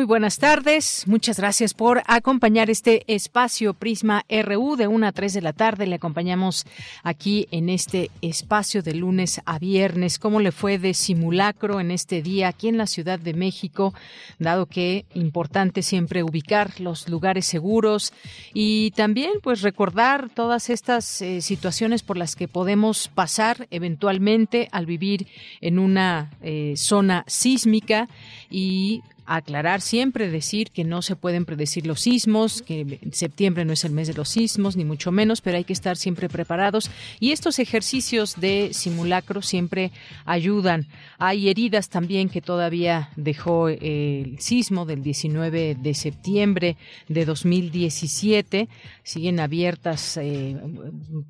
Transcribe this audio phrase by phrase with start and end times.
[0.00, 1.04] Muy buenas tardes.
[1.06, 5.86] Muchas gracias por acompañar este espacio Prisma RU de 1 a 3 de la tarde.
[5.86, 6.64] Le acompañamos
[7.02, 10.18] aquí en este espacio de lunes a viernes.
[10.18, 13.92] ¿Cómo le fue de simulacro en este día aquí en la Ciudad de México?
[14.38, 18.14] Dado que importante siempre ubicar los lugares seguros
[18.54, 24.86] y también pues recordar todas estas eh, situaciones por las que podemos pasar eventualmente al
[24.86, 25.26] vivir
[25.60, 28.08] en una eh, zona sísmica
[28.48, 29.02] y
[29.36, 33.92] aclarar siempre, decir que no se pueden predecir los sismos, que septiembre no es el
[33.92, 36.90] mes de los sismos, ni mucho menos, pero hay que estar siempre preparados.
[37.20, 39.92] Y estos ejercicios de simulacro siempre
[40.24, 40.88] ayudan.
[41.18, 48.68] Hay heridas también que todavía dejó el sismo del 19 de septiembre de 2017.
[49.04, 50.56] Siguen abiertas eh,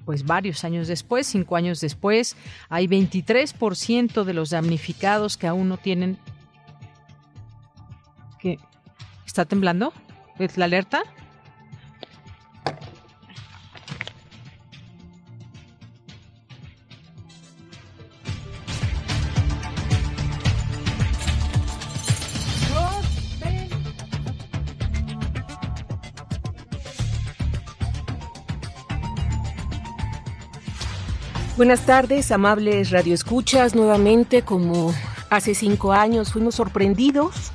[0.06, 2.34] pues varios años después, cinco años después.
[2.71, 6.17] Hay 23% de los damnificados que aún no tienen
[8.41, 8.58] que
[9.27, 9.92] está temblando.
[10.38, 11.02] ¿Es la alerta?
[31.56, 33.75] Buenas tardes, amables radioescuchas.
[33.75, 34.94] Nuevamente, como
[35.28, 37.50] hace cinco años, fuimos sorprendidos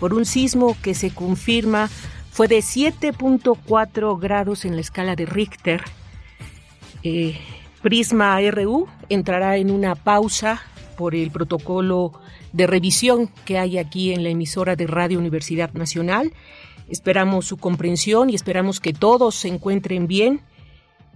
[0.00, 1.88] por un sismo que se confirma
[2.30, 5.82] fue de 7.4 grados en la escala de Richter.
[7.02, 7.38] Eh,
[7.82, 10.60] Prisma RU entrará en una pausa
[10.96, 12.12] por el protocolo
[12.52, 16.32] de revisión que hay aquí en la emisora de Radio Universidad Nacional.
[16.88, 20.40] Esperamos su comprensión y esperamos que todos se encuentren bien.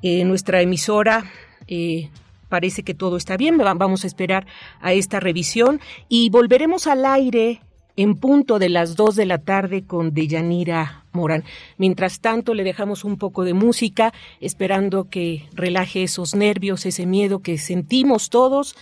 [0.02, 1.30] En nuestra emisora
[1.66, 2.10] eh,
[2.48, 3.58] parece que todo está bien.
[3.58, 4.46] Vamos a esperar
[4.80, 7.60] a esta revisión y volveremos al aire
[8.02, 11.44] en punto de las dos de la tarde con Deyanira Morán.
[11.76, 17.40] Mientras tanto, le dejamos un poco de música, esperando que relaje esos nervios, ese miedo
[17.40, 18.74] que sentimos todos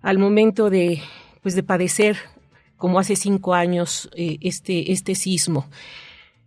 [0.00, 1.02] al momento de,
[1.42, 2.18] pues, de padecer,
[2.76, 5.66] como hace cinco años, eh, este, este sismo.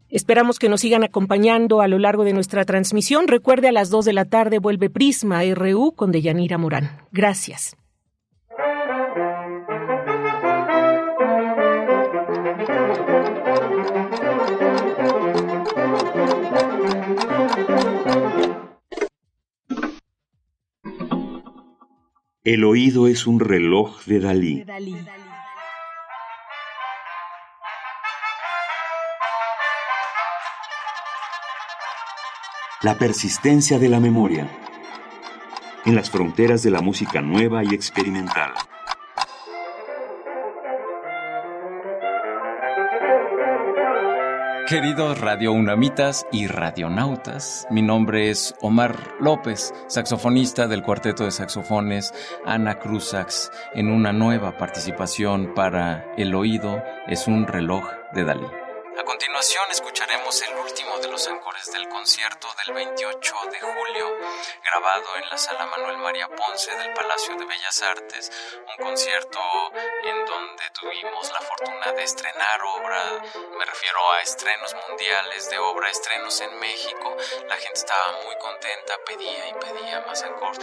[0.10, 3.28] Esperamos que nos sigan acompañando a lo largo de nuestra transmisión.
[3.28, 7.02] Recuerde, a las dos de la tarde vuelve Prisma RU con Deyanira Morán.
[7.12, 7.76] Gracias.
[22.52, 24.66] El oído es un reloj de Dalí.
[32.82, 34.50] La persistencia de la memoria
[35.86, 38.54] en las fronteras de la música nueva y experimental.
[44.70, 52.14] Queridos radiounamitas y radionautas, mi nombre es Omar López, saxofonista del cuarteto de saxofones
[52.46, 58.46] Ana Cruz Sax, en una nueva participación para El oído es un reloj de Dalí.
[58.46, 60.56] A continuación escucharemos el
[62.10, 64.18] concierto del 28 de julio,
[64.66, 68.32] grabado en la sala Manuel María Ponce del Palacio de Bellas Artes,
[68.68, 69.40] un concierto
[70.04, 73.22] en donde tuvimos la fortuna de estrenar obra,
[73.60, 77.16] me refiero a estrenos mundiales de obra, estrenos en México,
[77.48, 80.60] la gente estaba muy contenta, pedía y pedía más encores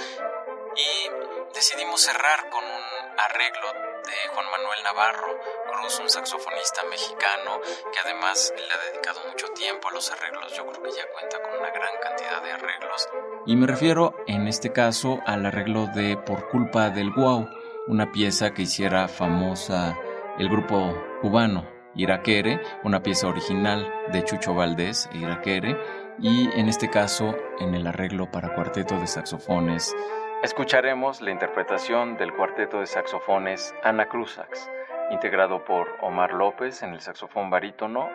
[0.75, 1.11] y
[1.55, 3.73] decidimos cerrar con un arreglo
[4.07, 5.39] de Juan Manuel Navarro
[5.73, 7.61] Cruz, un saxofonista mexicano
[7.93, 10.57] que además le ha dedicado mucho tiempo a los arreglos.
[10.57, 13.09] Yo creo que ya cuenta con una gran cantidad de arreglos.
[13.47, 17.49] Y me refiero en este caso al arreglo de Por culpa del Guau,
[17.87, 19.97] una pieza que hiciera famosa
[20.39, 25.77] el grupo cubano Iraquere, una pieza original de Chucho Valdés e Iraquere,
[26.19, 29.95] y en este caso en el arreglo para cuarteto de saxofones
[30.43, 34.71] Escucharemos la interpretación del cuarteto de saxofones Ana Cruzax,
[35.11, 38.11] integrado por Omar López en el saxofón barítono,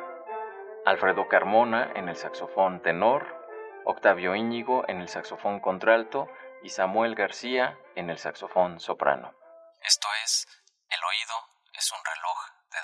[0.85, 3.25] Alfredo Carmona en el saxofón tenor,
[3.85, 6.29] Octavio Íñigo en el saxofón contralto
[6.63, 9.33] y Samuel García en el saxofón soprano.
[9.81, 10.47] Esto es
[10.89, 11.33] El oído
[11.73, 12.37] es un reloj
[12.71, 12.77] de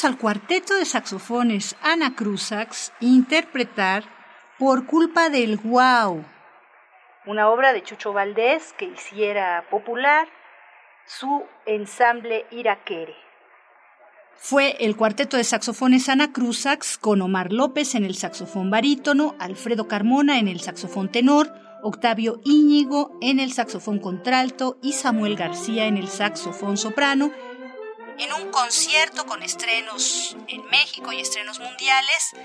[0.00, 4.04] escuchamos al cuarteto de saxofones Ana Cruzax interpretar
[4.58, 6.24] Por culpa del Guau,
[7.26, 10.28] una obra de Chucho Valdés que hiciera popular
[11.06, 13.14] su ensamble Iraquere.
[14.36, 19.86] Fue el cuarteto de saxofones Ana Cruzax con Omar López en el saxofón barítono, Alfredo
[19.86, 21.52] Carmona en el saxofón tenor,
[21.82, 27.32] Octavio Íñigo en el saxofón contralto y Samuel García en el saxofón soprano,
[28.20, 32.36] en un concierto con estrenos en México y estrenos mundiales,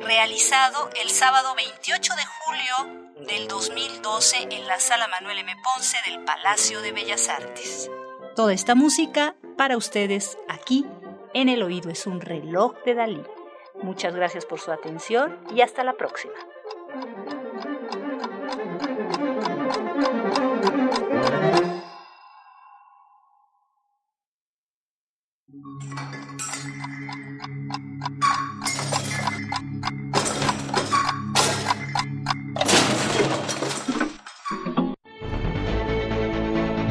[0.00, 5.52] realizado el sábado 28 de julio del 2012 en la Sala Manuel M.
[5.62, 7.90] Ponce del Palacio de Bellas Artes.
[8.36, 10.86] Toda esta música para ustedes aquí
[11.34, 13.22] en el oído es un reloj de Dalí.
[13.82, 16.34] Muchas gracias por su atención y hasta la próxima.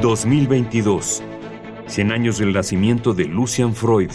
[0.01, 1.23] 2022.
[1.85, 4.09] 100 años del nacimiento de Lucian Freud.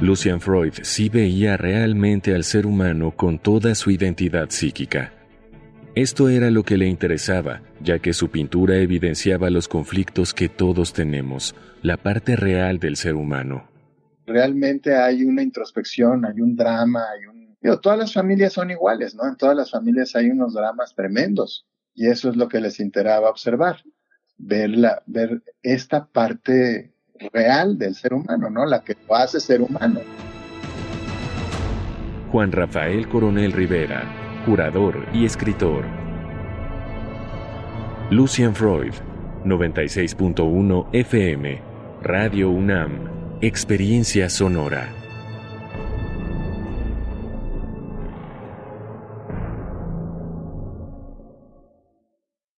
[0.00, 5.23] Lucian Freud sí veía realmente al ser humano con toda su identidad psíquica.
[5.96, 10.92] Esto era lo que le interesaba, ya que su pintura evidenciaba los conflictos que todos
[10.92, 13.68] tenemos, la parte real del ser humano.
[14.26, 17.80] Realmente hay una introspección, hay un drama, hay un...
[17.80, 19.28] todas las familias son iguales, ¿no?
[19.28, 23.30] En todas las familias hay unos dramas tremendos y eso es lo que les interesaba
[23.30, 23.76] observar
[24.36, 26.92] ver, la, ver esta parte
[27.32, 28.66] real del ser humano, ¿no?
[28.66, 30.00] La que lo hace ser humano.
[32.32, 35.84] Juan Rafael Coronel Rivera, curador y escritor.
[38.10, 38.92] Lucian Freud,
[39.44, 41.60] 96.1 FM,
[42.02, 44.92] Radio UNAM, Experiencia Sonora.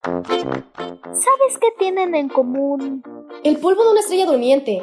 [0.02, 3.02] ¿Sabes qué tienen en común?
[3.44, 4.82] El polvo de una estrella durmiente,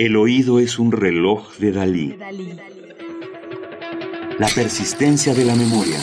[0.00, 2.16] El oído es un reloj de Dalí.
[4.38, 5.98] La persistencia de la memoria.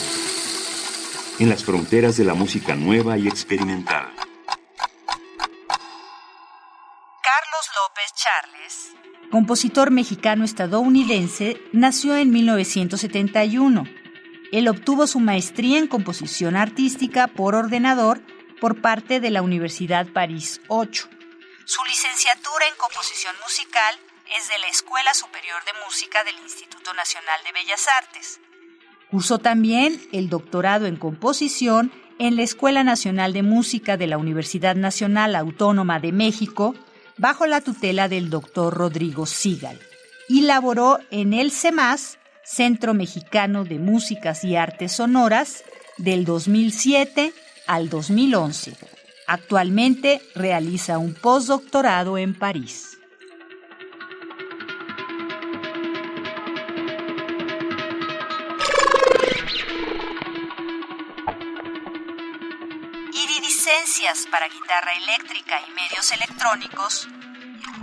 [1.40, 4.06] En las fronteras de la música nueva y experimental.
[7.26, 8.92] Carlos López Charles,
[9.32, 13.82] compositor mexicano-estadounidense, nació en 1971.
[14.52, 18.20] Él obtuvo su maestría en composición artística por ordenador
[18.60, 21.17] por parte de la Universidad París 8
[21.68, 23.94] su licenciatura en composición musical
[24.38, 28.40] es de la Escuela Superior de Música del Instituto Nacional de Bellas Artes.
[29.10, 34.76] Cursó también el doctorado en composición en la Escuela Nacional de Música de la Universidad
[34.76, 36.74] Nacional Autónoma de México
[37.18, 39.78] bajo la tutela del doctor Rodrigo Sigal
[40.26, 45.64] y laboró en el CEMAS, Centro Mexicano de Músicas y Artes Sonoras,
[45.98, 47.34] del 2007
[47.66, 48.97] al 2011.
[49.30, 52.94] Actualmente realiza un postdoctorado en París.
[64.30, 67.08] Para guitarra eléctrica y medios electrónicos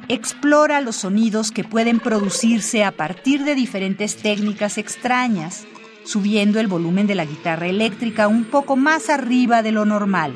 [0.07, 5.65] explora los sonidos que pueden producirse a partir de diferentes técnicas extrañas,
[6.03, 10.33] subiendo el volumen de la guitarra eléctrica un poco más arriba de lo normal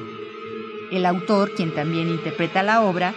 [0.92, 3.14] el autor, quien también interpreta la obra,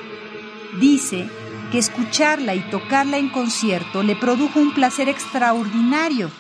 [0.81, 1.29] dice
[1.71, 6.31] que escucharla y tocarla en concierto le produjo un placer extraordinario,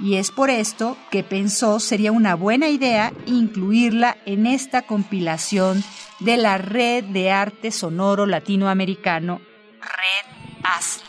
[0.00, 5.84] y es por esto que pensó sería una buena idea incluirla en esta compilación
[6.20, 9.40] de la Red de Arte Sonoro Latinoamericano,
[9.80, 11.06] Red ASLA.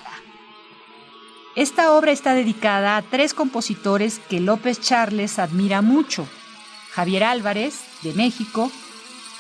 [1.55, 6.27] Esta obra está dedicada a tres compositores que López Charles admira mucho.
[6.91, 8.71] Javier Álvarez, de México,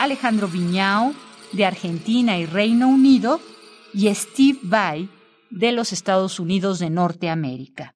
[0.01, 1.13] Alejandro Viñao,
[1.51, 3.39] de Argentina y Reino Unido,
[3.93, 5.09] y Steve Vai,
[5.51, 7.93] de los Estados Unidos de Norteamérica.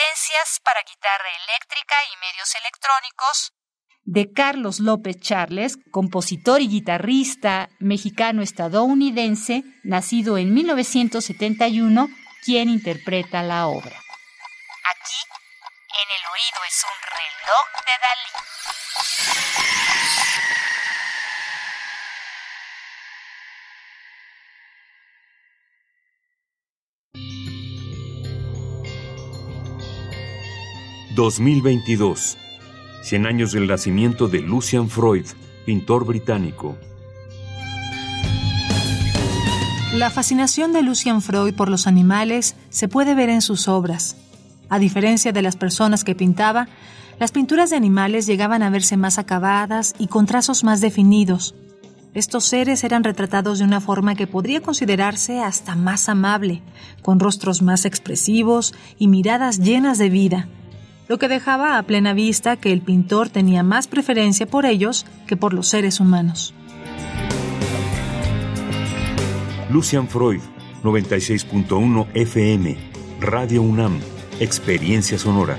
[0.00, 3.52] Iridiscencias para guitarra eléctrica y medios electrónicos
[4.04, 12.08] de Carlos López Charles, compositor y guitarrista mexicano-estadounidense, nacido en 1971,
[12.44, 13.96] quien interpreta la obra.
[14.84, 15.20] Aquí,
[16.02, 18.59] en el oído es un reloj de Dalí.
[31.20, 32.38] 2022.
[33.02, 35.26] 100 años del nacimiento de Lucian Freud,
[35.66, 36.78] pintor británico.
[39.92, 44.16] La fascinación de Lucian Freud por los animales se puede ver en sus obras.
[44.70, 46.68] A diferencia de las personas que pintaba,
[47.18, 51.54] las pinturas de animales llegaban a verse más acabadas y con trazos más definidos.
[52.14, 56.62] Estos seres eran retratados de una forma que podría considerarse hasta más amable,
[57.02, 60.48] con rostros más expresivos y miradas llenas de vida
[61.10, 65.36] lo que dejaba a plena vista que el pintor tenía más preferencia por ellos que
[65.36, 66.54] por los seres humanos.
[69.70, 70.40] Lucian Freud,
[70.84, 72.76] 96.1 FM,
[73.18, 73.98] Radio UNAM,
[74.38, 75.58] Experiencia Sonora.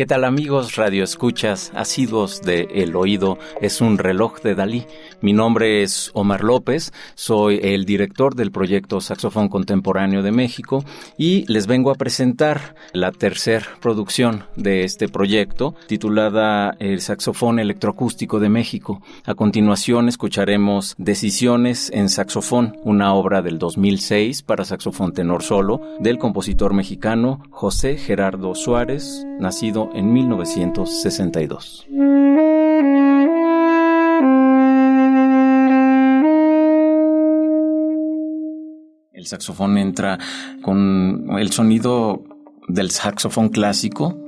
[0.00, 3.38] ¿Qué tal amigos Radio Escuchas, asiduos de El Oído?
[3.60, 4.86] Es un reloj de Dalí.
[5.22, 10.82] Mi nombre es Omar López, soy el director del proyecto Saxofón Contemporáneo de México
[11.18, 18.40] y les vengo a presentar la tercera producción de este proyecto titulada El Saxofón Electroacústico
[18.40, 19.02] de México.
[19.26, 26.18] A continuación escucharemos Decisiones en Saxofón, una obra del 2006 para saxofón tenor solo del
[26.18, 31.86] compositor mexicano José Gerardo Suárez, nacido en 1962.
[39.20, 40.18] El saxofón entra
[40.62, 42.24] con el sonido
[42.68, 44.18] del saxofón clásico,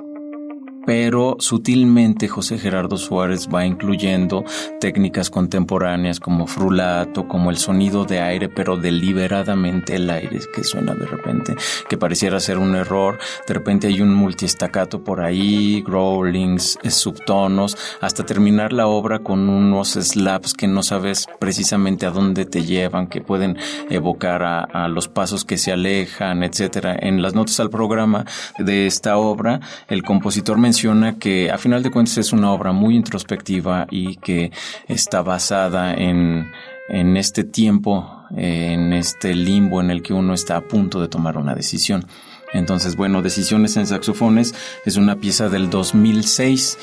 [0.86, 4.44] pero sutilmente José Gerardo Suárez va incluyendo
[4.80, 10.94] técnicas contemporáneas como frulato, como el sonido de aire, pero deliberadamente el aire que suena
[10.94, 11.54] de repente,
[11.88, 13.18] que pareciera ser un error.
[13.46, 19.92] De repente hay un multiestacato por ahí, growlings, subtonos, hasta terminar la obra con unos
[19.92, 23.56] slaps que no sabes precisamente a dónde te llevan, que pueden
[23.90, 26.96] evocar a, los pasos que se alejan, etcétera.
[26.98, 28.24] En las notas al programa
[28.58, 32.96] de esta obra, el compositor menciona que a final de cuentas es una obra muy
[32.96, 34.50] introspectiva y que
[34.88, 36.50] está basada en,
[36.88, 41.36] en este tiempo, en este limbo en el que uno está a punto de tomar
[41.36, 42.06] una decisión.
[42.52, 46.78] Entonces, bueno, Decisiones en Saxofones es una pieza del 2006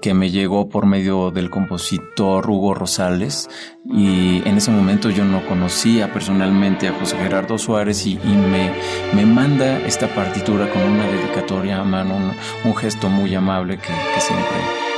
[0.00, 3.48] que me llegó por medio del compositor Hugo Rosales
[3.84, 8.72] y en ese momento yo no conocía personalmente a José Gerardo Suárez y, me,
[9.14, 12.16] me, manda esta partitura con una dedicatoria a mano,
[12.64, 14.46] un, gesto muy amable que, que siempre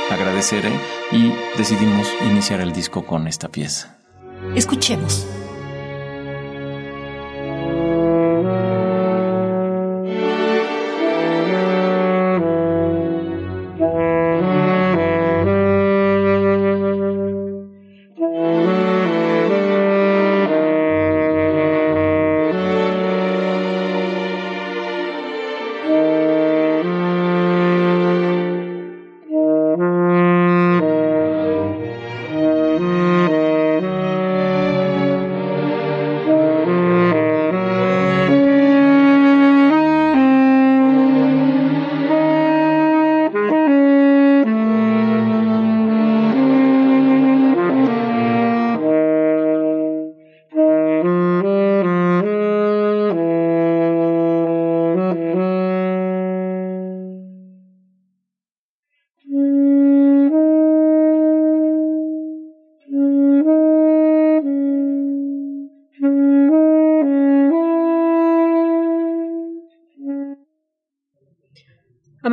[0.09, 0.71] agradeceré
[1.11, 3.97] y decidimos iniciar el disco con esta pieza.
[4.55, 5.27] Escuchemos.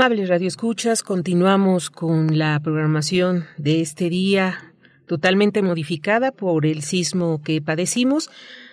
[0.02, 4.74] Amables radioescuchas, continuamos con la programación de este día
[5.06, 8.28] totalmente modificada por el sismo que padecimos.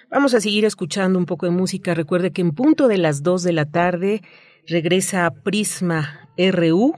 [0.10, 1.94] Vamos a seguir escuchando un poco de música.
[1.94, 4.24] Recuerde que en punto de las 2 de la tarde
[4.66, 6.98] regresa Prisma RU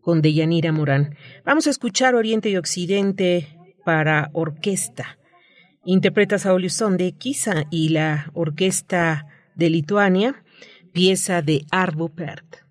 [0.00, 1.16] con Deyanira Morán.
[1.44, 5.18] Vamos a escuchar Oriente y Occidente para orquesta.
[5.84, 10.44] Interpreta Saúl de Kisa y la orquesta de Lituania,
[10.92, 12.63] pieza de Arvo Pärt.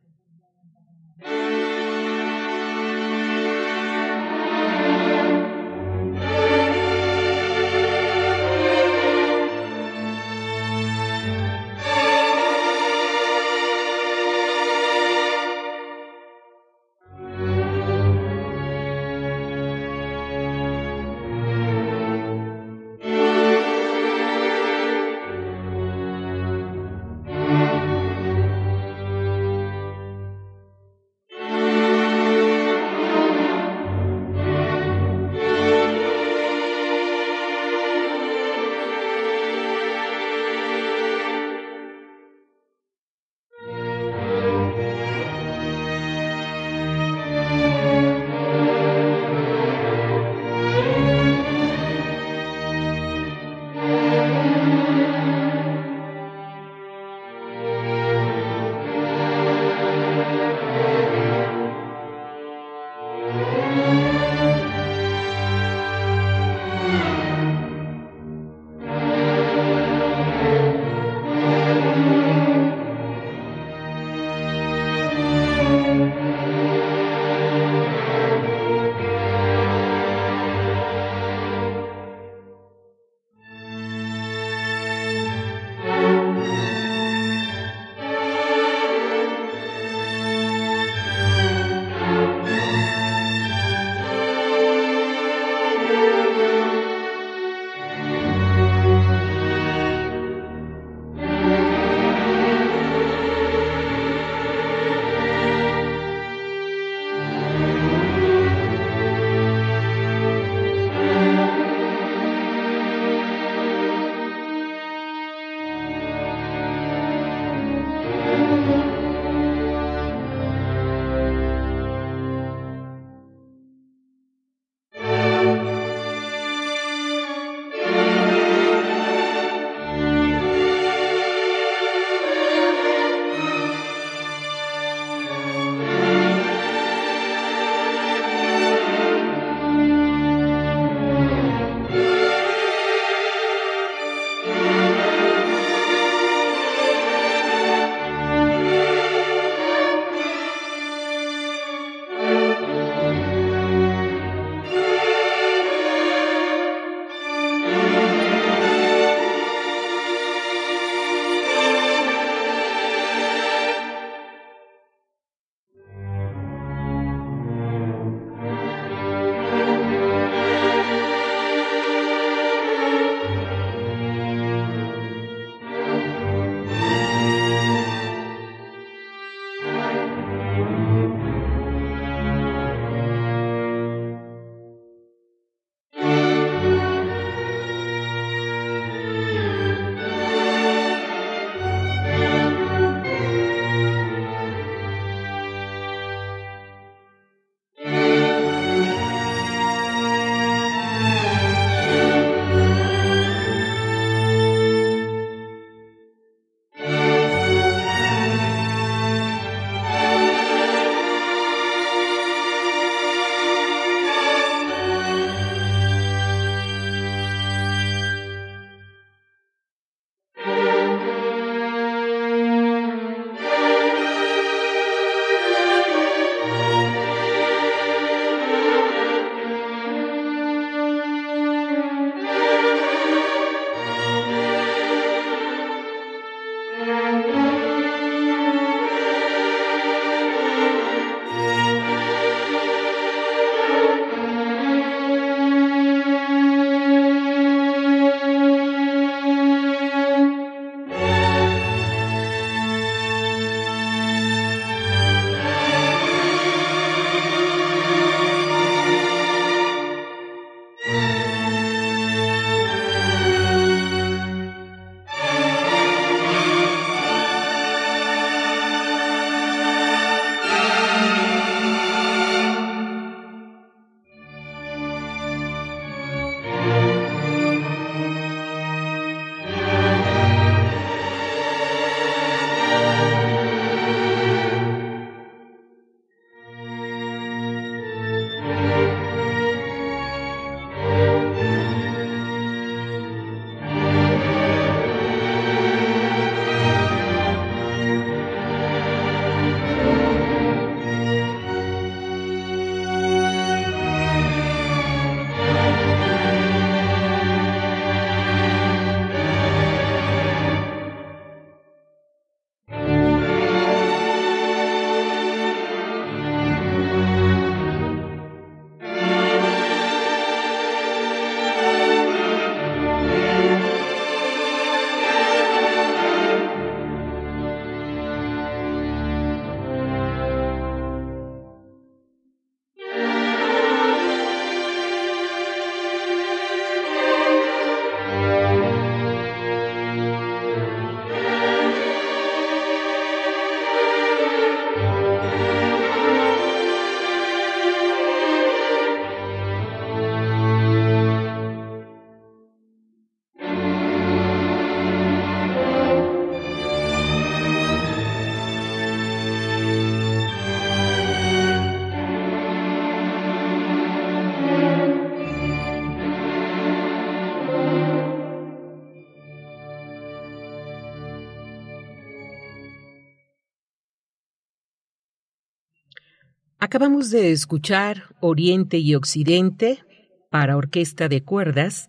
[376.73, 379.83] Acabamos de escuchar Oriente y Occidente
[380.31, 381.87] para orquesta de cuerdas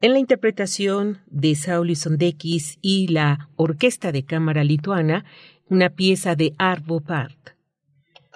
[0.00, 5.24] en la interpretación de Sauli Sondekis y la Orquesta de Cámara Lituana,
[5.68, 7.56] una pieza de Arvo Part.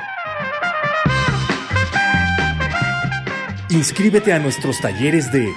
[3.70, 5.48] Inscríbete a nuestros talleres de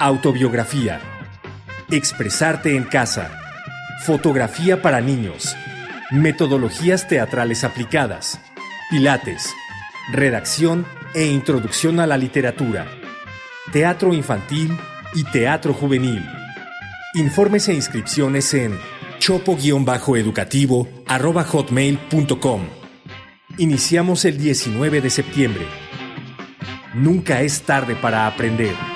[0.00, 1.00] autobiografía,
[1.90, 3.45] expresarte en casa,
[4.04, 5.56] fotografía para niños,
[6.10, 8.40] metodologías teatrales aplicadas,
[8.90, 9.54] pilates,
[10.12, 12.86] redacción e introducción a la literatura,
[13.72, 14.76] teatro infantil
[15.14, 16.24] y teatro juvenil.
[17.14, 18.78] Informes e inscripciones en
[19.18, 22.62] chopo-educativo hotmail.com.
[23.58, 25.66] Iniciamos el 19 de septiembre.
[26.94, 28.95] Nunca es tarde para aprender.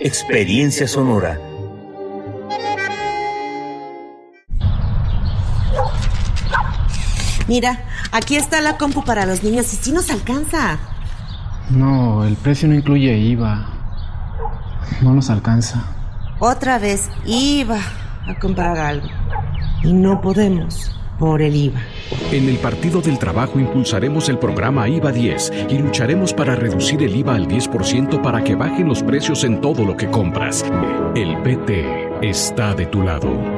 [0.00, 1.40] Experiencia Sonora.
[7.48, 10.78] Mira, aquí está la compu para los niños y si nos alcanza.
[11.70, 13.66] No, el precio no incluye IVA.
[15.02, 15.82] No nos alcanza.
[16.38, 17.80] Otra vez IVA
[18.28, 19.08] a comprar algo.
[19.82, 21.80] Y no podemos por el IVA.
[22.32, 27.16] En el Partido del Trabajo impulsaremos el programa IVA 10 y lucharemos para reducir el
[27.16, 30.64] IVA al 10% para que bajen los precios en todo lo que compras.
[31.14, 33.57] El PT está de tu lado.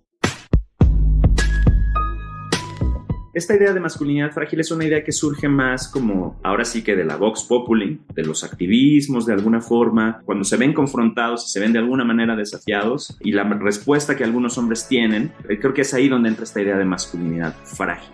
[3.33, 6.97] Esta idea de masculinidad frágil es una idea que surge más como ahora sí que
[6.97, 11.61] de la Vox Populi, de los activismos de alguna forma, cuando se ven confrontados se
[11.61, 15.81] ven de alguna manera desafiados y la respuesta que algunos hombres tienen, eh, creo que
[15.81, 18.11] es ahí donde entra esta idea de masculinidad frágil.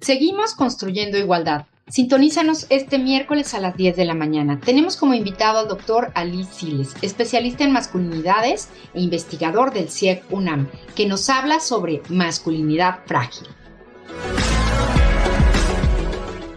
[0.00, 1.64] Seguimos construyendo igualdad.
[1.88, 4.58] Sintonízanos este miércoles a las 10 de la mañana.
[4.58, 10.68] Tenemos como invitado al doctor Ali Siles, especialista en masculinidades e investigador del CIEC UNAM,
[10.94, 13.48] que nos habla sobre masculinidad frágil.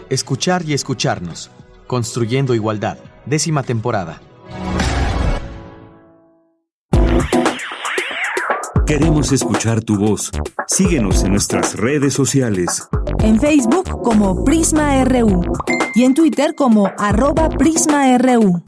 [0.10, 1.52] Escuchar y escucharnos.
[1.88, 2.98] Construyendo igualdad.
[3.26, 4.22] Décima temporada.
[8.86, 10.32] Queremos escuchar tu voz.
[10.68, 12.88] Síguenos en nuestras redes sociales.
[13.22, 15.42] En Facebook como Prisma RU
[15.96, 18.64] y en Twitter como arroba PrismaRU.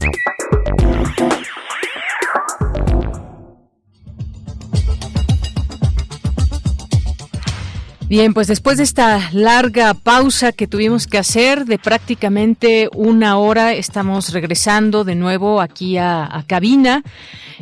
[8.10, 13.72] Bien, pues después de esta larga pausa que tuvimos que hacer de prácticamente una hora,
[13.72, 17.04] estamos regresando de nuevo aquí a, cabina.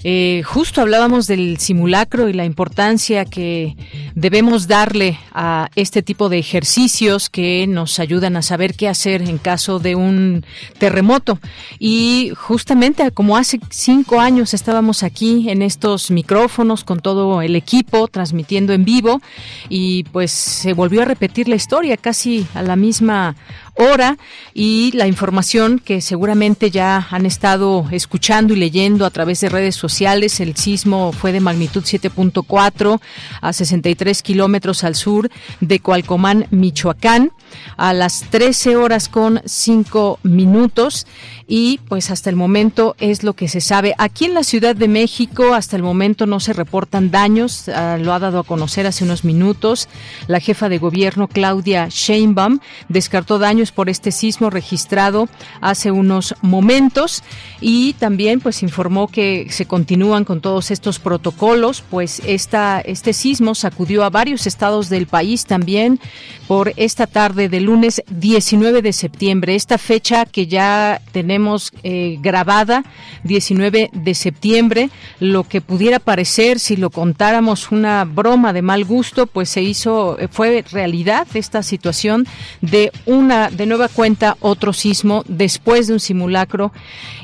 [0.04, 3.76] Eh, justo hablábamos del simulacro y la importancia que
[4.14, 9.36] debemos darle a este tipo de ejercicios que nos ayudan a saber qué hacer en
[9.36, 10.46] caso de un
[10.78, 11.40] terremoto.
[11.78, 18.08] Y justamente como hace cinco años estábamos aquí en estos micrófonos con todo el equipo
[18.08, 19.20] transmitiendo en vivo
[19.68, 23.34] y pues se volvió a repetir la historia casi a la misma
[23.78, 24.18] hora
[24.54, 29.76] y la información que seguramente ya han estado escuchando y leyendo a través de redes
[29.76, 30.40] sociales.
[30.40, 33.00] El sismo fue de magnitud 7.4
[33.40, 37.32] a 63 kilómetros al sur de Cualcomán, Michoacán,
[37.76, 41.06] a las 13 horas con 5 minutos
[41.46, 43.94] y pues hasta el momento es lo que se sabe.
[43.96, 48.12] Aquí en la Ciudad de México hasta el momento no se reportan daños, ah, lo
[48.12, 49.88] ha dado a conocer hace unos minutos.
[50.26, 52.58] La jefa de gobierno Claudia Sheinbaum
[52.88, 55.28] descartó daños por este sismo registrado
[55.60, 57.22] hace unos momentos
[57.60, 63.54] y también pues informó que se continúan con todos estos protocolos, pues esta, este sismo
[63.54, 66.00] sacudió a varios estados del país también
[66.46, 72.84] por esta tarde del lunes 19 de septiembre, esta fecha que ya tenemos eh, grabada
[73.24, 74.90] 19 de septiembre.
[75.20, 80.16] Lo que pudiera parecer, si lo contáramos una broma de mal gusto, pues se hizo,
[80.30, 82.26] fue realidad esta situación
[82.60, 86.72] de una, de nueva cuenta, otro sismo después de un simulacro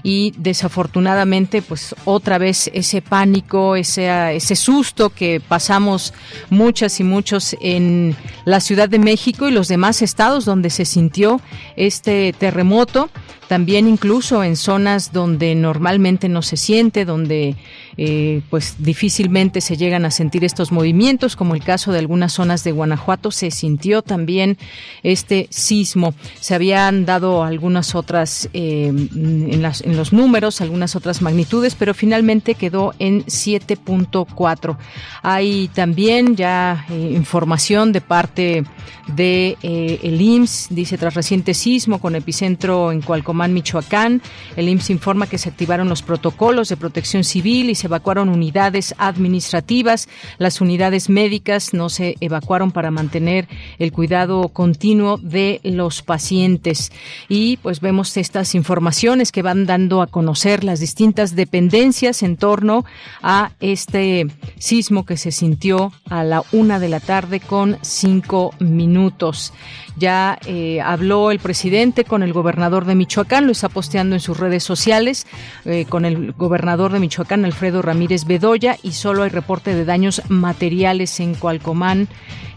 [0.03, 6.13] y desafortunadamente, pues otra vez ese pánico, ese, ese susto que pasamos
[6.51, 11.41] muchas y muchos en la Ciudad de México y los demás estados donde se sintió
[11.77, 13.09] este terremoto
[13.47, 17.57] también incluso en zonas donde normalmente no se siente, donde
[17.97, 22.65] eh, pues difícilmente se llegan a sentir estos movimientos, como el caso de algunas zonas
[22.65, 24.59] de Guanajuato, se sintió también
[25.03, 26.15] este sismo.
[26.41, 32.95] Se habían dado algunas otras, eh, en, los números, algunas otras magnitudes, pero finalmente quedó
[32.99, 34.77] en 7.4.
[35.23, 38.65] Hay también ya eh, información de parte
[39.09, 44.23] de el IMSS, dice tras reciente sismo con epicentro en Cualcomán, Michoacán,
[44.57, 48.95] el IMSS informa que se activaron los protocolos de protección civil y se evacuaron unidades
[48.99, 50.09] administrativas,
[50.39, 56.93] las unidades médicas no se evacuaron para mantener el cuidado continuo de los pacientes.
[57.29, 62.85] Y pues vemos estas informaciones que van dando a conocer las distintas dependencias en torno
[63.23, 64.27] a este
[64.59, 69.53] sismo que se sintió a la una de la tarde con cinco minutos.
[69.97, 74.39] Ya eh, habló el presidente con el gobernador de Michoacán, lo está posteando en sus
[74.39, 75.27] redes sociales,
[75.65, 80.23] eh, con el gobernador de Michoacán, Alfredo Ramírez Bedoya, y solo hay reporte de daños
[80.29, 82.09] materiales en Cualcomán,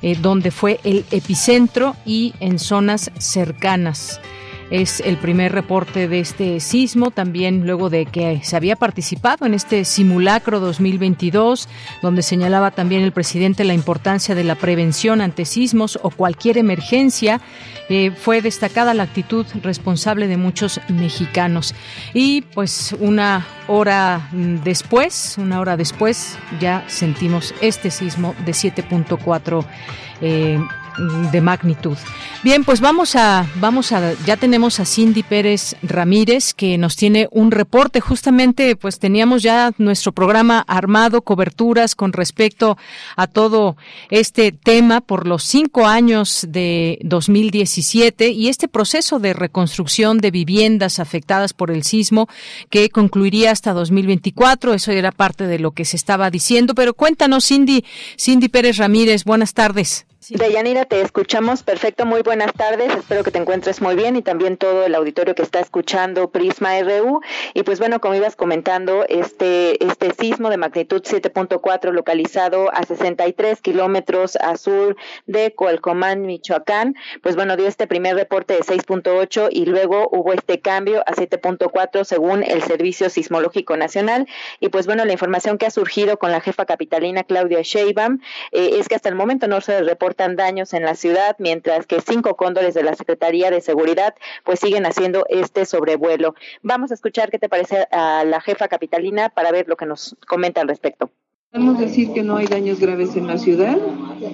[0.01, 4.19] eh, donde fue el epicentro y en zonas cercanas.
[4.69, 9.53] Es el primer reporte de este sismo, también luego de que se había participado en
[9.53, 11.69] este simulacro 2022,
[12.01, 17.39] donde señalaba también el presidente la importancia de la prevención ante sismos o cualquier emergencia.
[17.89, 21.73] Eh, fue destacada la actitud responsable de muchos mexicanos.
[22.13, 29.65] Y pues una hora después, una hora después, ya sentimos este sismo de 7.4
[30.19, 30.59] eh,
[30.97, 31.97] de magnitud.
[32.43, 37.27] Bien, pues vamos a, vamos a, ya tenemos a Cindy Pérez Ramírez que nos tiene
[37.31, 37.99] un reporte.
[37.99, 42.77] Justamente, pues teníamos ya nuestro programa armado, coberturas con respecto
[43.15, 43.77] a todo
[44.09, 50.99] este tema por los cinco años de 2017 y este proceso de reconstrucción de viviendas
[50.99, 52.27] afectadas por el sismo
[52.69, 54.73] que concluiría hasta 2024.
[54.73, 56.73] Eso era parte de lo que se estaba diciendo.
[56.75, 57.85] Pero cuéntanos, Cindy,
[58.17, 60.06] Cindy Pérez Ramírez, buenas tardes.
[60.19, 62.05] Deyanira, te escuchamos perfecto.
[62.05, 62.93] Muy buenas tardes.
[62.95, 66.81] Espero que te encuentres muy bien y también todo el auditorio que está escuchando Prisma
[66.81, 67.21] RU.
[67.53, 73.61] Y pues bueno, como ibas comentando, este, este sismo de magnitud 7.4 localizado a 63
[73.61, 74.97] kilómetros a sur
[75.27, 80.59] de Coalcomán, Michoacán, pues bueno, dio este primer reporte de 6.8 y luego hubo este
[80.59, 84.27] cambio a 7.4 según el Servicio Sismológico Nacional.
[84.59, 88.19] Y pues bueno, la información que ha surgido con la jefa capitalina Claudia Sheinbaum
[88.51, 92.01] eh, es que hasta el momento no se reporta daños en la ciudad, mientras que
[92.01, 96.35] cinco cóndores de la Secretaría de Seguridad pues siguen haciendo este sobrevuelo.
[96.61, 100.15] Vamos a escuchar qué te parece a la jefa capitalina para ver lo que nos
[100.27, 101.09] comenta al respecto.
[101.57, 103.77] Podemos decir que no hay daños graves en la ciudad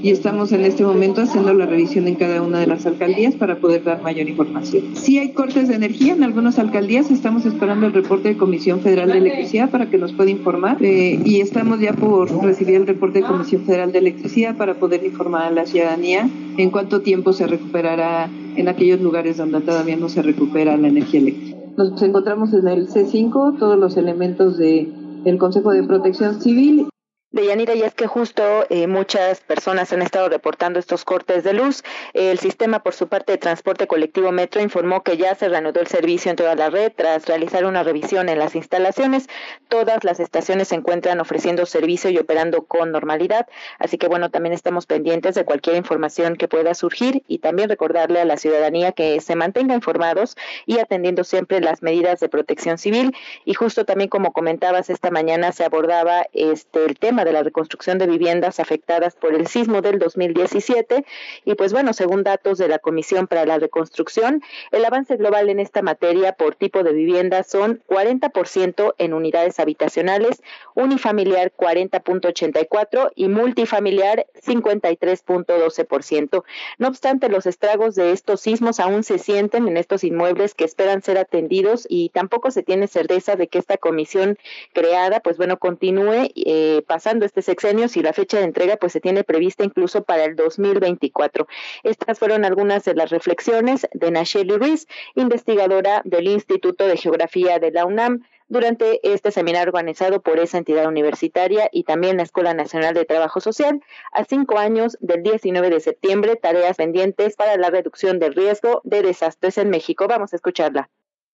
[0.02, 3.60] y estamos en este momento haciendo la revisión en cada una de las alcaldías para
[3.60, 4.96] poder dar mayor información.
[4.96, 9.12] Si hay cortes de energía en algunas alcaldías, estamos esperando el reporte de Comisión Federal
[9.12, 13.22] de Electricidad para que nos pueda informar eh, y estamos ya por recibir el reporte
[13.22, 17.46] de Comisión Federal de Electricidad para poder informar a la ciudadanía en cuánto tiempo se
[17.46, 21.58] recuperará en aquellos lugares donde todavía no se recupera la energía eléctrica.
[21.78, 24.92] Nos encontramos en el C5, todos los elementos de
[25.40, 26.88] Consejo de Protección Civil
[27.34, 31.84] Deyanira, y es que justo eh, muchas personas han estado reportando estos cortes de luz.
[32.14, 35.88] El sistema, por su parte, de transporte colectivo Metro informó que ya se reanudó el
[35.88, 39.30] servicio en toda la red tras realizar una revisión en las instalaciones.
[39.68, 43.48] Todas las estaciones se encuentran ofreciendo servicio y operando con normalidad.
[43.80, 48.22] Así que, bueno, también estamos pendientes de cualquier información que pueda surgir y también recordarle
[48.22, 53.16] a la ciudadanía que se mantenga informados y atendiendo siempre las medidas de protección civil.
[53.44, 57.98] Y justo también, como comentabas, esta mañana se abordaba este el tema de la reconstrucción
[57.98, 61.06] de viviendas afectadas por el sismo del 2017
[61.46, 65.60] y pues bueno, según datos de la Comisión para la Reconstrucción, el avance global en
[65.60, 70.42] esta materia por tipo de vivienda son 40% en unidades habitacionales,
[70.76, 76.44] unifamiliar 40.84 y multifamiliar 53.12%.
[76.78, 81.02] No obstante, los estragos de estos sismos aún se sienten en estos inmuebles que esperan
[81.02, 84.38] ser atendidos y tampoco se tiene certeza de que esta comisión
[84.74, 89.00] creada, pues bueno, continúe eh, pasando este sexenio si la fecha de entrega pues se
[89.00, 91.48] tiene prevista incluso para el 2024.
[91.84, 97.72] Estas fueron algunas de las reflexiones de Nacheli Ruiz, investigadora del Instituto de Geografía de
[97.72, 102.94] la UNAM, durante este seminario organizado por esa entidad universitaria y también la Escuela Nacional
[102.94, 108.20] de Trabajo Social a cinco años del 19 de septiembre, tareas pendientes para la reducción
[108.20, 110.08] del riesgo de desastres en México.
[110.08, 110.90] Vamos a escucharla.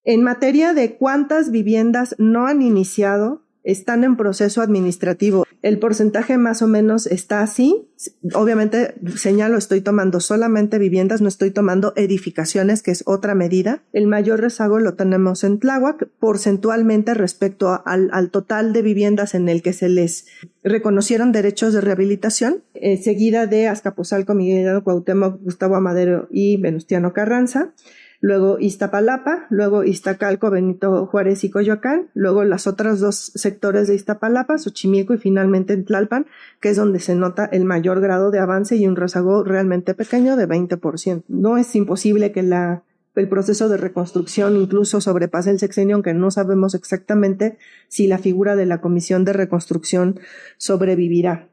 [0.06, 5.46] En materia de cuántas viviendas no han iniciado están en proceso administrativo.
[5.62, 7.88] El porcentaje más o menos está así.
[8.34, 13.84] Obviamente, señalo, estoy tomando solamente viviendas, no estoy tomando edificaciones, que es otra medida.
[13.92, 19.50] El mayor rezago lo tenemos en Tláhuac, porcentualmente respecto al, al total de viviendas en
[19.50, 20.28] el que se les
[20.64, 27.74] reconocieron derechos de rehabilitación, eh, seguida de Azcapotzalco, Miguel Cuauhtémoc, Gustavo Amadero y Venustiano Carranza
[28.22, 34.58] luego Iztapalapa, luego Iztacalco, Benito Juárez y Coyoacán, luego las otras dos sectores de Iztapalapa,
[34.58, 36.26] Xochimilco y finalmente en Tlalpan,
[36.60, 40.36] que es donde se nota el mayor grado de avance y un rezago realmente pequeño
[40.36, 41.24] de 20%.
[41.28, 42.84] No es imposible que la
[43.16, 47.58] el proceso de reconstrucción incluso sobrepase el sexenio, aunque no sabemos exactamente
[47.88, 50.20] si la figura de la Comisión de Reconstrucción
[50.58, 51.50] sobrevivirá.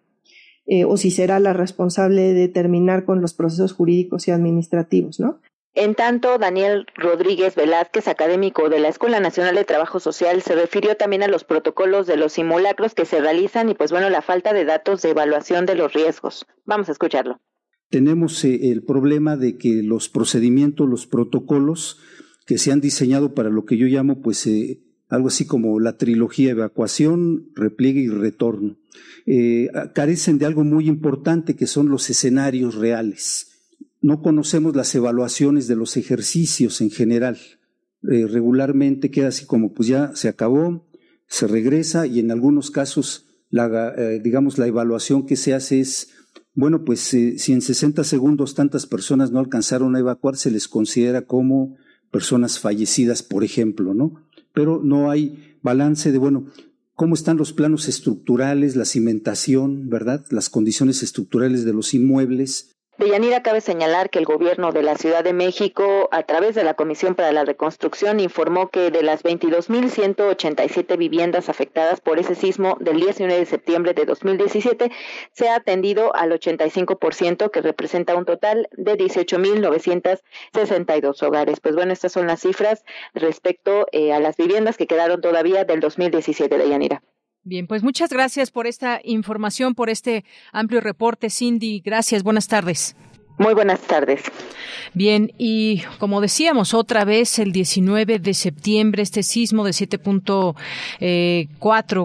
[0.69, 5.39] Eh, o si será la responsable de terminar con los procesos jurídicos y administrativos, ¿no?
[5.77, 10.97] En tanto, Daniel Rodríguez Velázquez, académico de la Escuela Nacional de Trabajo Social, se refirió
[10.97, 14.55] también a los protocolos de los simulacros que se realizan y pues bueno, la falta
[14.55, 16.47] de datos de evaluación de los riesgos.
[16.65, 17.43] Vamos a escucharlo.
[17.91, 22.01] Tenemos eh, el problema de que los procedimientos, los protocolos
[22.47, 25.99] que se han diseñado para lo que yo llamo pues eh, algo así como la
[25.99, 28.79] trilogía evacuación, repliegue y retorno,
[29.27, 33.56] eh, carecen de algo muy importante que son los escenarios reales
[34.07, 37.39] no conocemos las evaluaciones de los ejercicios en general.
[38.09, 40.87] Eh, regularmente queda así como pues ya se acabó,
[41.27, 46.11] se regresa y en algunos casos eh, digamos la evaluación que se hace es
[46.55, 50.69] bueno pues eh, si en 60 segundos tantas personas no alcanzaron a evacuar se les
[50.69, 51.77] considera como
[52.13, 56.47] personas fallecidas por ejemplo no pero no hay balance de bueno
[56.95, 63.09] cómo están los planos estructurales la cimentación verdad las condiciones estructurales de los inmuebles de
[63.11, 66.73] Yanira cabe señalar que el gobierno de la Ciudad de México, a través de la
[66.75, 73.01] Comisión para la Reconstrucción, informó que de las 22.187 viviendas afectadas por ese sismo del
[73.01, 74.91] 19 de septiembre de 2017,
[75.33, 81.61] se ha atendido al 85%, que representa un total de 18.962 hogares.
[81.61, 82.83] Pues bueno, estas son las cifras
[83.15, 87.03] respecto eh, a las viviendas que quedaron todavía del 2017 de Yanira.
[87.47, 91.79] Bien, pues muchas gracias por esta información, por este amplio reporte, Cindy.
[91.79, 92.97] Gracias, buenas tardes.
[93.39, 94.23] Muy buenas tardes.
[94.95, 100.57] Bien, y como decíamos, otra vez el 19 de septiembre, este sismo de 7.4
[101.01, 101.49] eh,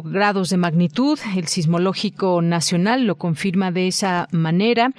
[0.04, 4.92] grados de magnitud, el sismológico nacional lo confirma de esa manera.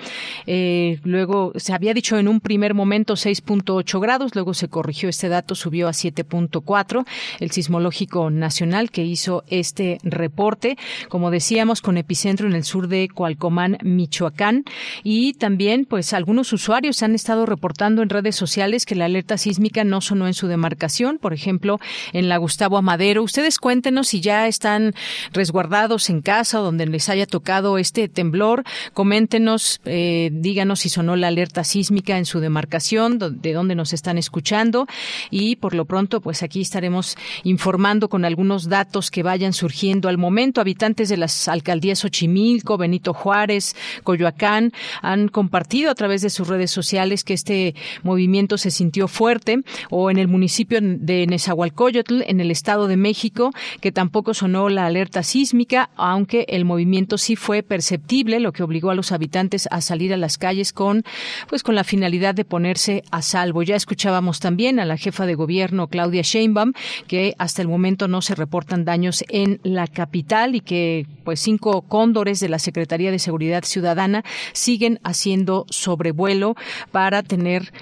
[0.47, 5.29] Eh, luego se había dicho en un primer momento 6.8 grados, luego se corrigió este
[5.29, 7.05] dato, subió a 7.4.
[7.41, 10.79] El sismológico nacional que hizo este reporte,
[11.11, 14.65] como decíamos, con epicentro en el sur de Cualcomán, Michoacán,
[15.05, 19.83] y también, pues, algunos usuarios han estado reportando en redes sociales que la alerta sísmica
[19.83, 21.81] no sonó en su demarcación, por ejemplo,
[22.13, 23.25] en la Gustavo Amadero.
[23.25, 24.95] Ustedes cuéntenos si ya están
[25.33, 28.63] resguardados en casa o donde les haya tocado este temblor.
[28.93, 34.17] Coméntenos, eh, díganos si sonó la alerta sísmica en su demarcación, de dónde nos están
[34.17, 34.87] escuchando
[35.29, 40.19] y por lo pronto, pues aquí estaremos informando con algunos datos que vayan surgiendo al
[40.19, 40.61] momento.
[40.61, 46.71] Habitantes de las alcaldías Xochimilco, Benito Juárez, Coyoacán han compartido a través de sus redes
[46.71, 49.61] sociales que este movimiento se sintió fuerte
[49.91, 54.87] o en el municipio de Nezahualcóyotl, en el Estado de México, que tampoco sonó la
[54.87, 59.81] alerta sísmica, aunque el movimiento sí fue perceptible, lo que obligó a los habitantes a
[59.81, 61.05] salir a las calles con,
[61.49, 63.63] pues, con la finalidad de ponerse a salvo.
[63.63, 66.73] Ya escuchábamos también a la jefa de gobierno, Claudia Sheinbaum,
[67.07, 71.83] que hasta el momento no se reportan daños en la capital y que, pues, cinco
[71.83, 75.67] cóndores de la Secretaría de Seguridad Ciudadana siguen haciendo
[76.03, 76.57] sobrevuelo
[76.91, 77.73] para tener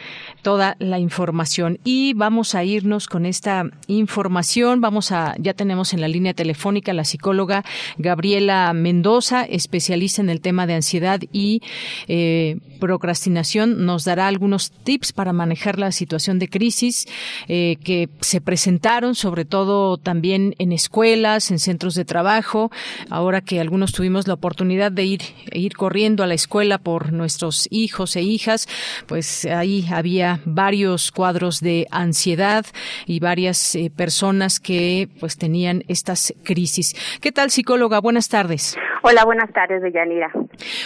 [0.43, 1.78] toda la información.
[1.84, 4.80] Y vamos a irnos con esta información.
[4.80, 7.64] Vamos a, ya tenemos en la línea telefónica la psicóloga
[7.99, 11.62] Gabriela Mendoza, especialista en el tema de ansiedad y
[12.09, 13.84] eh, procrastinación.
[13.84, 17.07] Nos dará algunos tips para manejar la situación de crisis
[17.49, 22.70] eh, que se presentaron, sobre todo también en escuelas, en centros de trabajo.
[23.11, 25.22] Ahora que algunos tuvimos la oportunidad de ir,
[25.53, 28.68] ir corriendo a la escuela por nuestros hijos e hijas,
[29.07, 32.66] pues ahí había varios cuadros de ansiedad
[33.06, 36.94] y varias eh, personas que pues tenían estas crisis.
[37.20, 38.00] ¿Qué tal, psicóloga?
[38.00, 38.76] Buenas tardes.
[39.03, 40.30] Hola, buenas tardes, Deyanira.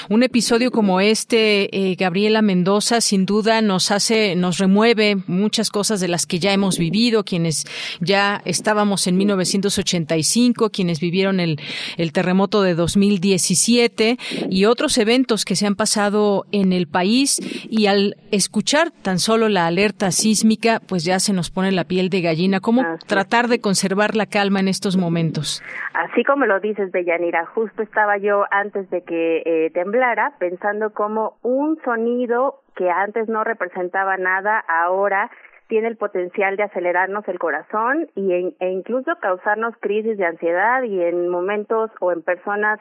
[0.09, 6.01] Un episodio como este, eh, Gabriela Mendoza, sin duda nos hace, nos remueve muchas cosas
[6.01, 7.65] de las que ya hemos vivido, quienes
[8.01, 11.59] ya estábamos en 1985, quienes vivieron el,
[11.97, 14.17] el terremoto de 2017
[14.49, 19.49] y otros eventos que se han pasado en el país y al escuchar tan solo
[19.49, 22.61] la alerta sísmica, pues ya se nos pone la piel de gallina.
[22.61, 25.63] ¿Cómo tratar de conservar la calma en estos momentos?
[25.95, 31.39] Así como lo dices, Deyanira, justo estaba yo antes de que eh, temblara pensando como
[31.41, 35.31] un sonido que antes no representaba nada, ahora
[35.69, 38.31] tiene el potencial de acelerarnos el corazón y,
[38.61, 42.79] e incluso causarnos crisis de ansiedad y en momentos o en personas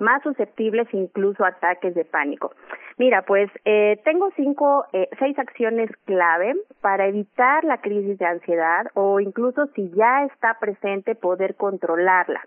[0.00, 2.50] más susceptibles incluso ataques de pánico.
[2.98, 8.86] Mira, pues eh, tengo cinco, eh, seis acciones clave para evitar la crisis de ansiedad
[8.94, 12.40] o incluso si ya está presente poder controlarla.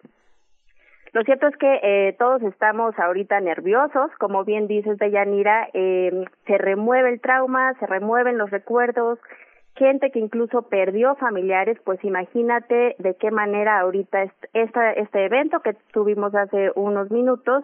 [1.13, 6.57] Lo cierto es que eh, todos estamos ahorita nerviosos, como bien dices, Deyanira, eh, se
[6.57, 9.19] remueve el trauma, se remueven los recuerdos,
[9.75, 15.75] gente que incluso perdió familiares, pues imagínate de qué manera ahorita este, este evento que
[15.93, 17.63] tuvimos hace unos minutos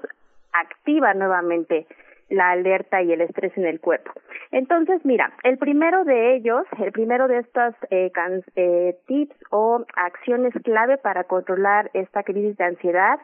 [0.54, 1.88] activa nuevamente
[2.34, 4.12] la alerta y el estrés en el cuerpo.
[4.52, 8.12] Entonces, mira, el primero de ellos, el primero de estos eh,
[8.56, 13.20] eh, tips o acciones clave para controlar esta crisis de ansiedad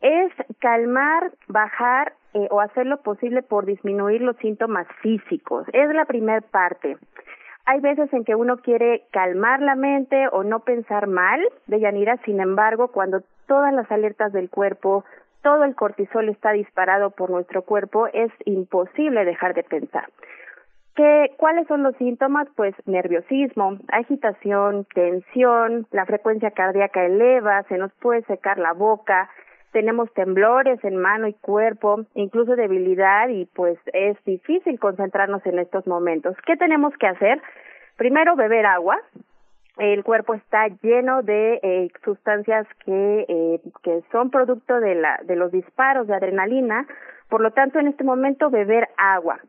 [0.00, 5.66] es calmar, bajar eh, o hacer lo posible por disminuir los síntomas físicos.
[5.72, 6.96] Es la primera parte.
[7.66, 12.16] Hay veces en que uno quiere calmar la mente o no pensar mal de Yanira,
[12.24, 15.04] sin embargo, cuando todas las alertas del cuerpo,
[15.42, 20.08] todo el cortisol está disparado por nuestro cuerpo, es imposible dejar de pensar.
[20.94, 22.48] ¿Qué, ¿Cuáles son los síntomas?
[22.56, 29.30] Pues nerviosismo, agitación, tensión, la frecuencia cardíaca eleva, se nos puede secar la boca,
[29.72, 35.86] tenemos temblores en mano y cuerpo, incluso debilidad y pues es difícil concentrarnos en estos
[35.86, 36.36] momentos.
[36.46, 37.40] ¿Qué tenemos que hacer?
[37.96, 38.98] Primero beber agua,
[39.78, 45.36] el cuerpo está lleno de eh, sustancias que, eh, que son producto de, la, de
[45.36, 46.86] los disparos de adrenalina,
[47.28, 49.40] por lo tanto en este momento beber agua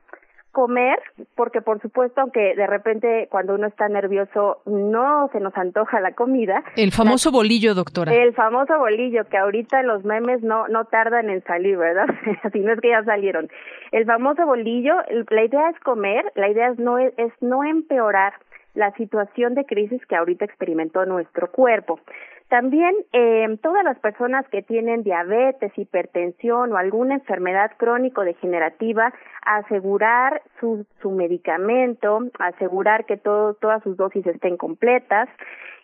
[0.52, 1.00] comer,
[1.36, 6.14] porque por supuesto, aunque de repente cuando uno está nervioso no se nos antoja la
[6.14, 6.64] comida.
[6.76, 8.14] El famoso bolillo, doctora.
[8.14, 12.08] El famoso bolillo, que ahorita los memes no, no tardan en salir, ¿verdad?
[12.44, 13.50] Así no es que ya salieron.
[13.92, 14.96] El famoso bolillo,
[15.30, 18.34] la idea es comer, la idea es no, es no empeorar
[18.80, 22.00] la situación de crisis que ahorita experimentó nuestro cuerpo.
[22.48, 29.14] También eh, todas las personas que tienen diabetes, hipertensión o alguna enfermedad crónico-degenerativa,
[29.46, 35.28] asegurar su, su medicamento, asegurar que todo, todas sus dosis estén completas.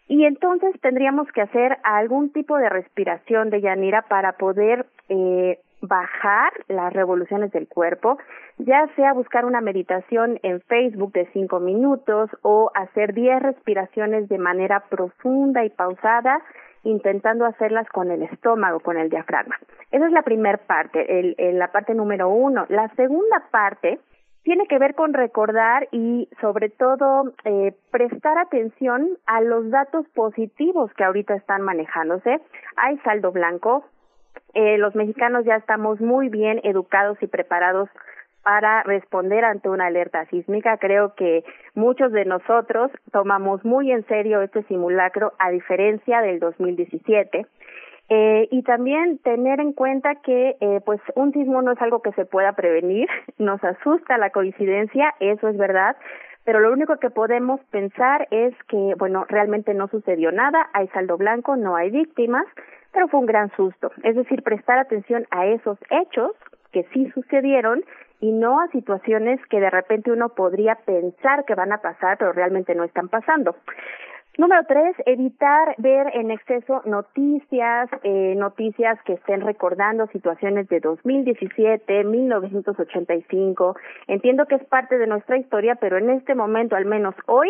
[0.07, 6.51] Y entonces tendríamos que hacer algún tipo de respiración de Yanira para poder eh, bajar
[6.67, 8.17] las revoluciones del cuerpo,
[8.57, 14.37] ya sea buscar una meditación en Facebook de cinco minutos o hacer diez respiraciones de
[14.37, 16.41] manera profunda y pausada,
[16.83, 19.55] intentando hacerlas con el estómago, con el diafragma.
[19.91, 22.65] Esa es la primera parte, el, la parte número uno.
[22.69, 23.99] La segunda parte
[24.43, 30.93] tiene que ver con recordar y sobre todo eh, prestar atención a los datos positivos
[30.93, 32.39] que ahorita están manejándose.
[32.77, 33.85] Hay saldo blanco,
[34.53, 37.89] eh, los mexicanos ya estamos muy bien educados y preparados
[38.43, 40.77] para responder ante una alerta sísmica.
[40.77, 47.45] Creo que muchos de nosotros tomamos muy en serio este simulacro a diferencia del 2017.
[48.07, 52.11] Eh, y también tener en cuenta que eh, pues un sismo no es algo que
[52.11, 53.07] se pueda prevenir,
[53.39, 55.97] nos asusta la coincidencia, eso es verdad,
[56.43, 61.17] pero lo único que podemos pensar es que, bueno, realmente no sucedió nada, hay saldo
[61.17, 62.45] blanco, no hay víctimas,
[62.95, 63.91] pero fue un gran susto.
[64.03, 66.31] Es decir, prestar atención a esos hechos
[66.71, 67.83] que sí sucedieron
[68.21, 72.31] y no a situaciones que de repente uno podría pensar que van a pasar, pero
[72.31, 73.57] realmente no están pasando.
[74.37, 82.03] Número tres, evitar ver en exceso noticias, eh, noticias que estén recordando situaciones de 2017,
[82.05, 83.75] 1985.
[84.07, 87.49] Entiendo que es parte de nuestra historia, pero en este momento, al menos hoy,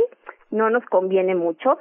[0.49, 1.77] no nos conviene mucho.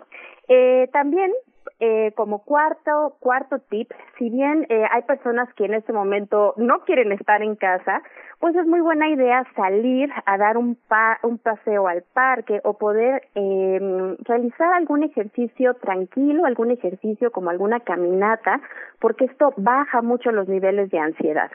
[0.49, 1.33] Eh, también
[1.81, 6.81] eh, como cuarto, cuarto tip, si bien eh, hay personas que en este momento no
[6.85, 8.03] quieren estar en casa,
[8.41, 12.75] pues es muy buena idea salir a dar un, pa un paseo al parque o
[12.75, 18.61] poder eh, realizar algún ejercicio tranquilo, algún ejercicio como alguna caminata,
[19.01, 21.51] porque esto baja mucho los niveles de ansiedad.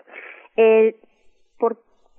[0.57, 0.95] Eh,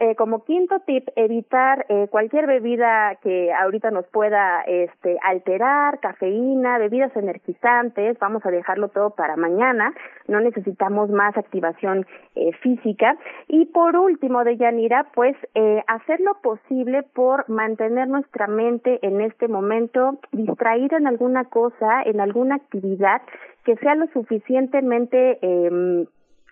[0.00, 6.78] eh, como quinto tip, evitar eh, cualquier bebida que ahorita nos pueda este, alterar, cafeína,
[6.78, 9.92] bebidas energizantes, vamos a dejarlo todo para mañana,
[10.26, 13.18] no necesitamos más activación eh, física.
[13.46, 19.20] Y por último, de Yanira, pues eh, hacer lo posible por mantener nuestra mente en
[19.20, 23.20] este momento distraída en alguna cosa, en alguna actividad
[23.64, 26.06] que sea lo suficientemente eh,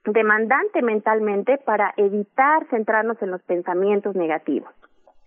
[0.05, 4.73] demandante mentalmente para evitar centrarnos en los pensamientos negativos.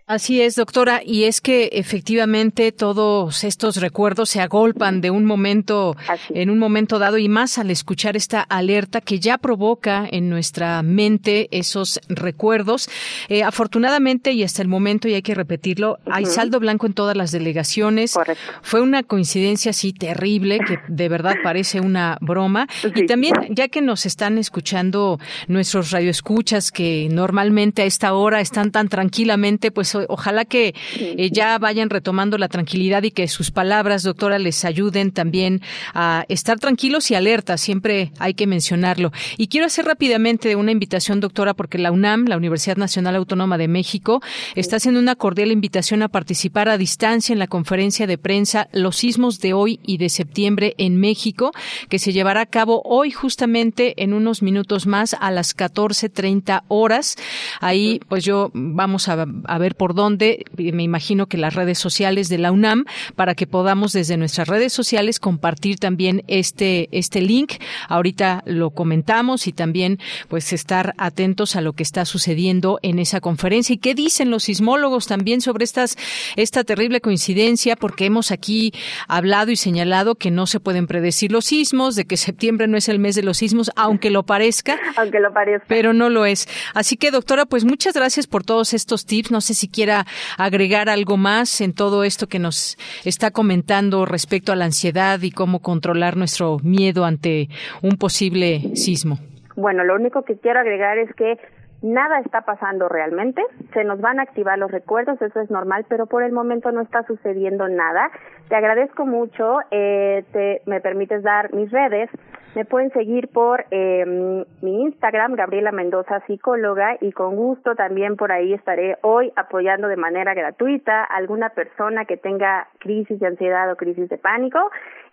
[0.08, 5.96] Así es, doctora, y es que efectivamente todos estos recuerdos se agolpan de un momento
[6.30, 10.82] en un momento dado y más al escuchar esta alerta que ya provoca en nuestra
[10.84, 12.90] mente esos recuerdos.
[13.30, 17.16] Eh, afortunadamente y hasta el momento y hay que repetirlo, hay saldo blanco en todas
[17.16, 18.18] las delegaciones.
[18.62, 22.68] Fue una coincidencia así terrible que de verdad parece una broma.
[22.96, 28.72] Y también ya que nos están escuchando nuestros radioescuchas que normalmente a esta hora están
[28.72, 34.04] tan tranquilamente, pues ojalá que eh, ya vayan retomando la tranquilidad y que sus palabras,
[34.04, 35.62] doctora, les ayuden también
[35.94, 37.62] a estar tranquilos y alertas.
[37.62, 39.12] Siempre hay que mencionarlo.
[39.38, 43.68] Y quiero hacer rápidamente una invitación, doctora, porque la UNAM, la Universidad Nacional Autónoma de
[43.68, 44.22] México,
[44.56, 48.98] está haciendo una cordial invitación a participar a distancia en la conferencia de prensa Los
[48.98, 51.52] sismos de hoy y de septiembre en México,
[51.90, 57.16] que se llevará a cabo hoy justamente en unos minutos más a las 14.30 horas.
[57.60, 62.30] Ahí, pues yo vamos a, a ver por dónde, me imagino que las redes sociales
[62.30, 67.54] de la UNAM, para que podamos desde nuestras redes sociales compartir también este, este link.
[67.90, 73.22] Ahorita lo comentamos y también pues estar atentos a lo que está sucediendo en esa
[73.22, 75.98] conferencia y qué dicen los sismólogos también sobre estas,
[76.36, 78.74] esta terrible coincidencia, porque hemos aquí
[79.08, 82.88] hablado y señalado que no se pueden predecir los sismos, de que septiembre no es
[82.88, 84.80] el mes de los sismos, aunque lo parezca.
[84.96, 85.66] Aunque lo parezca.
[85.68, 86.48] Pero no lo es.
[86.76, 89.32] Así que, doctora, pues muchas gracias por todos estos tips.
[89.32, 90.06] No sé si quiera
[90.38, 95.32] agregar algo más en todo esto que nos está comentando respecto a la ansiedad y
[95.32, 97.48] cómo controlar nuestro miedo ante
[97.82, 99.18] un posible sismo.
[99.56, 101.38] Bueno, lo único que quiero agregar es que
[101.82, 103.42] nada está pasando realmente,
[103.74, 106.82] se nos van a activar los recuerdos, eso es normal, pero por el momento no
[106.82, 108.12] está sucediendo nada.
[108.50, 112.10] Te agradezco mucho, eh, te, me permites dar mis redes.
[112.54, 118.34] Me pueden seguir por eh, mi Instagram, Gabriela Mendoza, psicóloga, y con gusto también por
[118.34, 123.72] ahí estaré hoy apoyando de manera gratuita a alguna persona que tenga crisis de ansiedad
[123.72, 124.60] o crisis de pánico.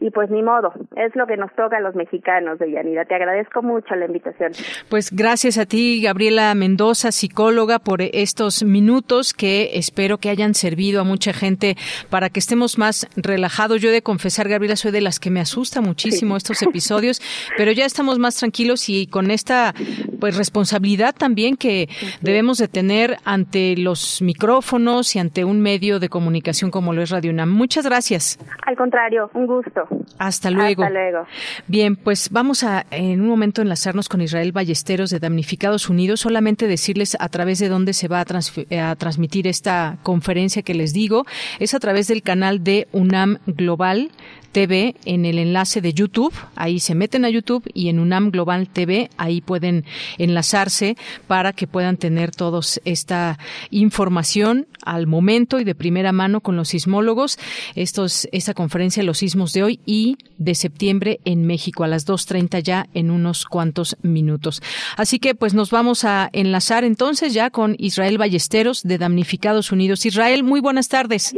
[0.00, 3.04] Y pues ni modo, es lo que nos toca a los mexicanos, de Yanira.
[3.04, 4.52] Te agradezco mucho la invitación.
[4.88, 11.00] Pues gracias a ti, Gabriela Mendoza, psicóloga, por estos minutos que espero que hayan servido
[11.00, 11.76] a mucha gente
[12.10, 13.80] para que estemos más relajados.
[13.80, 17.20] Yo he de confesar, Gabriela, soy de las que me asusta muchísimo estos episodios
[17.56, 19.74] pero ya estamos más tranquilos y con esta
[20.18, 21.88] pues responsabilidad también que
[22.20, 27.10] debemos de tener ante los micrófonos y ante un medio de comunicación como lo es
[27.10, 27.50] Radio UNAM.
[27.50, 28.38] Muchas gracias.
[28.66, 29.86] Al contrario, un gusto.
[30.18, 30.82] Hasta luego.
[30.82, 31.26] Hasta luego.
[31.66, 36.66] Bien, pues vamos a en un momento enlazarnos con Israel Ballesteros de Damnificados Unidos, solamente
[36.66, 41.24] decirles a través de dónde se va a, a transmitir esta conferencia que les digo,
[41.58, 44.10] es a través del canal de UNAM Global
[44.52, 46.34] TV en el enlace de YouTube.
[46.56, 49.84] Ahí se meten a YouTube y en UNAM Global TV ahí pueden
[50.18, 50.96] enlazarse
[51.26, 53.38] para que puedan tener todos esta
[53.70, 57.38] información al momento y de primera mano con los sismólogos.
[57.74, 62.62] Estos, esta conferencia, los sismos de hoy y de septiembre en México a las 2.30
[62.62, 64.62] ya en unos cuantos minutos.
[64.96, 70.06] Así que pues nos vamos a enlazar entonces ya con Israel Ballesteros de Damnificados Unidos.
[70.06, 71.34] Israel, muy buenas tardes.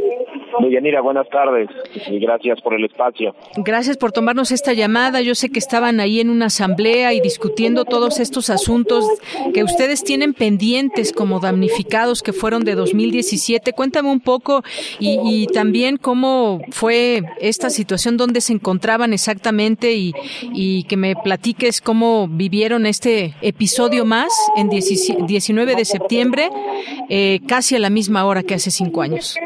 [0.59, 1.69] Deyanira, buenas tardes
[2.07, 3.35] y gracias por el espacio.
[3.57, 5.21] Gracias por tomarnos esta llamada.
[5.21, 9.05] Yo sé que estaban ahí en una asamblea y discutiendo todos estos asuntos
[9.53, 13.73] que ustedes tienen pendientes como damnificados que fueron de 2017.
[13.73, 14.63] Cuéntame un poco
[14.99, 20.13] y, también cómo fue esta situación, dónde se encontraban exactamente y,
[20.53, 26.49] y que me platiques cómo vivieron este episodio más en 19 de septiembre,
[27.09, 29.37] eh, casi a la misma hora que hace cinco años.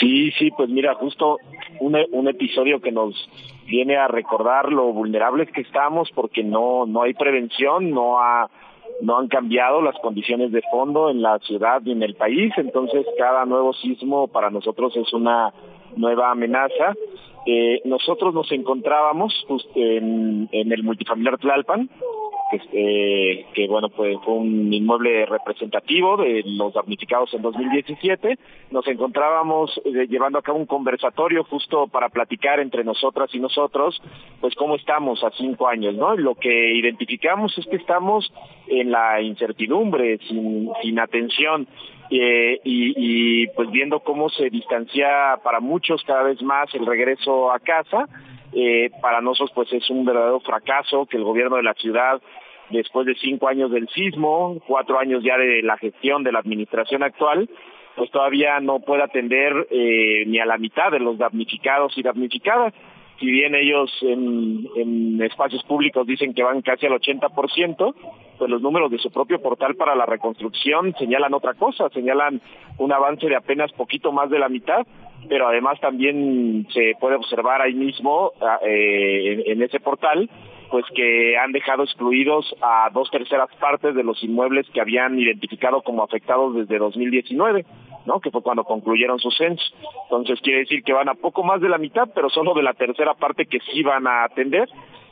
[0.00, 1.38] Sí, sí, pues mira, justo
[1.80, 3.14] un, un episodio que nos
[3.66, 8.48] viene a recordar lo vulnerables que estamos porque no no hay prevención, no ha
[9.02, 13.06] no han cambiado las condiciones de fondo en la ciudad y en el país, entonces
[13.18, 15.52] cada nuevo sismo para nosotros es una
[15.96, 16.94] nueva amenaza.
[17.46, 19.32] Eh, nosotros nos encontrábamos
[19.74, 21.88] en, en el multifamiliar Tlalpan,
[22.50, 28.38] este, que bueno, pues fue un inmueble representativo de los damnificados en 2017.
[28.70, 34.00] Nos encontrábamos eh, llevando a cabo un conversatorio justo para platicar entre nosotras y nosotros,
[34.40, 36.16] pues cómo estamos a cinco años, ¿no?
[36.16, 38.32] Lo que identificamos es que estamos
[38.66, 41.68] en la incertidumbre, sin, sin atención.
[42.10, 47.52] Eh, y, y pues viendo cómo se distancia para muchos cada vez más el regreso
[47.52, 48.06] a casa,
[48.52, 52.20] eh, para nosotros pues es un verdadero fracaso que el gobierno de la ciudad
[52.70, 57.02] después de cinco años del sismo, cuatro años ya de la gestión de la administración
[57.02, 57.48] actual,
[57.96, 62.74] pues todavía no puede atender eh, ni a la mitad de los damnificados y damnificadas.
[63.18, 67.94] Si bien ellos en, espacios públicos dicen que van casi al 80%,
[68.38, 72.40] pues los números de su propio portal para la reconstrucción señalan otra cosa, señalan
[72.78, 74.86] un avance de apenas poquito más de la mitad,
[75.28, 78.32] pero además también se puede observar ahí mismo
[78.64, 80.30] eh, en, en ese portal
[80.70, 85.82] pues que han dejado excluidos a dos terceras partes de los inmuebles que habían identificado
[85.82, 87.64] como afectados desde 2019,
[88.08, 88.20] ¿no?
[88.20, 89.62] Que fue cuando concluyeron su censo.
[90.04, 92.72] Entonces quiere decir que van a poco más de la mitad, pero solo de la
[92.72, 94.68] tercera parte que sí van a atender.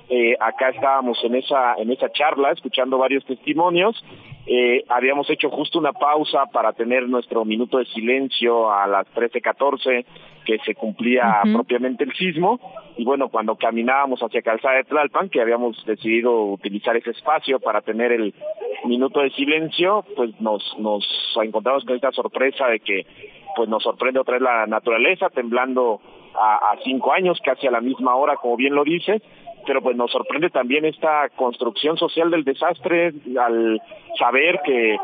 [0.08, 4.02] Eh, acá estábamos en esa en esa charla escuchando varios testimonios.
[4.46, 10.04] Eh, habíamos hecho justo una pausa para tener nuestro minuto de silencio a las 13:14
[10.44, 12.60] que se cumplía propiamente el sismo.
[12.96, 17.80] Y bueno cuando caminábamos hacia Calzada de Tlalpan que habíamos decidido utilizar ese espacio para
[17.80, 18.32] tener el
[18.84, 21.04] minuto de silencio pues nos nos
[21.42, 23.06] encontramos con esta sorpresa de que
[23.56, 26.00] pues nos sorprende otra vez la naturaleza temblando
[26.38, 29.20] a, a cinco años casi a la misma hora como bien lo dice
[29.66, 33.80] pero pues nos sorprende también esta construcción social del desastre al
[34.18, 34.96] saber que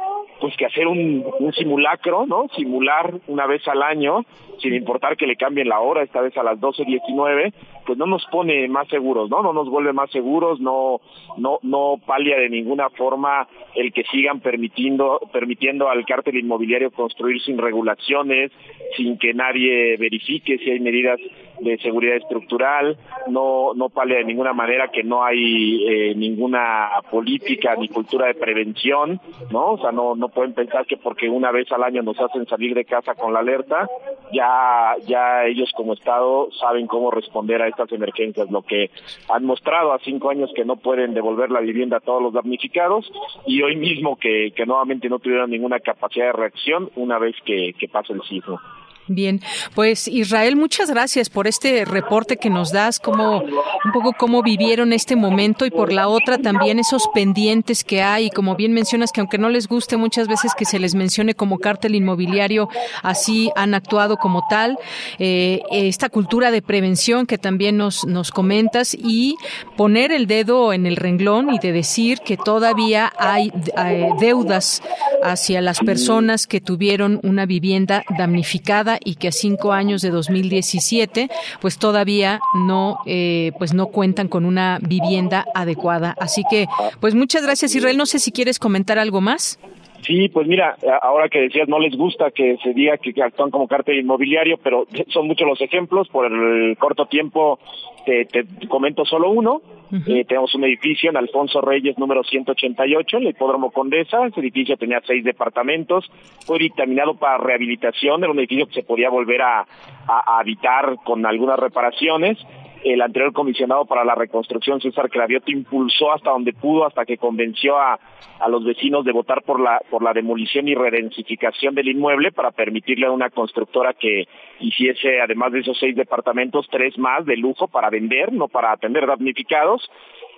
[0.42, 1.24] pues que hacer un,
[1.56, 2.48] simulacro, ¿no?
[2.56, 4.24] Simular una vez al año,
[4.60, 7.52] sin importar que le cambien la hora, esta vez a las 12.19,
[7.86, 9.40] pues no nos pone más seguros, ¿no?
[9.44, 11.00] No nos vuelve más seguros, no
[11.36, 17.40] no no palia de ninguna forma el que sigan permitiendo permitiendo al cártel inmobiliario construir
[17.42, 18.50] sin regulaciones,
[18.96, 21.20] sin que nadie verifique si hay medidas
[21.60, 27.76] de seguridad estructural, no no palia de ninguna manera que no hay eh, ninguna política
[27.76, 29.20] ni cultura de prevención,
[29.50, 29.72] ¿no?
[29.72, 32.74] O sea, no no pueden pensar que porque una vez al año nos hacen salir
[32.74, 33.88] de casa con la alerta,
[34.32, 38.90] ya ya ellos como estado saben cómo responder a estas emergencias, lo que
[39.28, 43.10] han mostrado a cinco años que no pueden devolver la vivienda a todos los damnificados
[43.46, 47.74] y hoy mismo que, que nuevamente no tuvieron ninguna capacidad de reacción una vez que,
[47.78, 48.60] que pasa el sismo.
[49.08, 49.40] Bien,
[49.74, 54.92] pues Israel, muchas gracias por este reporte que nos das, como un poco cómo vivieron
[54.92, 59.20] este momento y por la otra también esos pendientes que hay, como bien mencionas que
[59.20, 62.68] aunque no les guste muchas veces que se les mencione como cártel inmobiliario,
[63.02, 64.78] así han actuado como tal,
[65.18, 69.34] eh, esta cultura de prevención que también nos, nos comentas y
[69.76, 74.80] poner el dedo en el renglón y de decir que todavía hay eh, deudas
[75.24, 81.28] hacia las personas que tuvieron una vivienda damnificada y que a cinco años de 2017
[81.60, 86.14] pues todavía no eh, pues no cuentan con una vivienda adecuada.
[86.18, 86.66] Así que
[87.00, 87.96] pues muchas gracias Israel.
[87.96, 89.58] No sé si quieres comentar algo más.
[90.02, 93.68] Sí, pues mira, ahora que decías, no les gusta que se diga que actúan como
[93.68, 96.08] cártel inmobiliario, pero son muchos los ejemplos.
[96.08, 97.60] Por el corto tiempo
[98.04, 99.60] te, te comento solo uno.
[100.06, 104.26] eh, tenemos un edificio en Alfonso Reyes número 188, el Hipódromo Condesa.
[104.26, 106.10] Ese edificio tenía seis departamentos.
[106.46, 108.22] Fue dictaminado para rehabilitación.
[108.22, 109.66] Era un edificio que se podía volver a, a,
[110.08, 112.38] a habitar con algunas reparaciones
[112.84, 117.78] el anterior comisionado para la reconstrucción, César Cravioto, impulsó hasta donde pudo, hasta que convenció
[117.78, 117.98] a,
[118.40, 122.50] a los vecinos de votar por la, por la demolición y redensificación del inmueble para
[122.50, 124.26] permitirle a una constructora que
[124.60, 129.06] hiciese, además de esos seis departamentos, tres más de lujo para vender, no para atender
[129.06, 129.88] damnificados.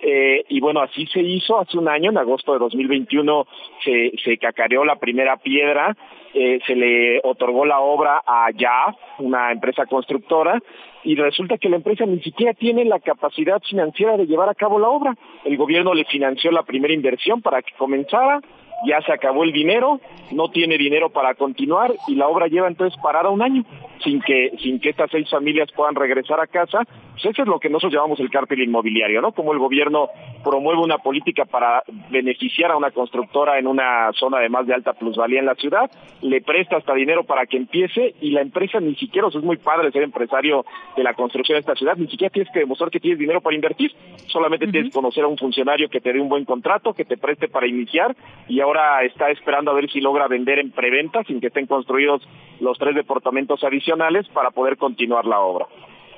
[0.01, 3.47] Eh, y bueno, así se hizo hace un año, en agosto de 2021
[3.83, 5.95] se, se cacareó la primera piedra,
[6.37, 10.61] eh, se le otorgó la obra a YA, una empresa constructora,
[11.05, 14.77] y resulta que la empresa ni siquiera tiene la capacidad financiera de llevar a cabo
[14.77, 15.15] la obra.
[15.45, 18.41] El gobierno le financió la primera inversión para que comenzara,
[18.85, 22.99] ya se acabó el dinero, no tiene dinero para continuar y la obra lleva entonces
[23.01, 23.63] parada un año
[24.03, 26.79] sin que sin que estas seis familias puedan regresar a casa.
[27.13, 29.31] Pues eso es lo que nosotros llamamos el cártel inmobiliario, ¿no?
[29.31, 30.09] Como el gobierno
[30.45, 34.93] promueve una política para beneficiar a una constructora en una zona de más de alta
[34.93, 35.89] plusvalía en la ciudad,
[36.21, 39.45] le presta hasta dinero para que empiece y la empresa ni siquiera, o sea, es
[39.45, 40.63] muy padre ser empresario
[40.95, 43.55] de la construcción de esta ciudad, ni siquiera tienes que demostrar que tienes dinero para
[43.55, 43.91] invertir,
[44.27, 47.17] solamente tienes que conocer a un funcionario que te dé un buen contrato, que te
[47.17, 48.15] preste para iniciar
[48.47, 52.21] y ahora está esperando a ver si logra vender en preventa sin que estén construidos
[52.59, 55.65] los tres departamentos adicionales para poder continuar la obra.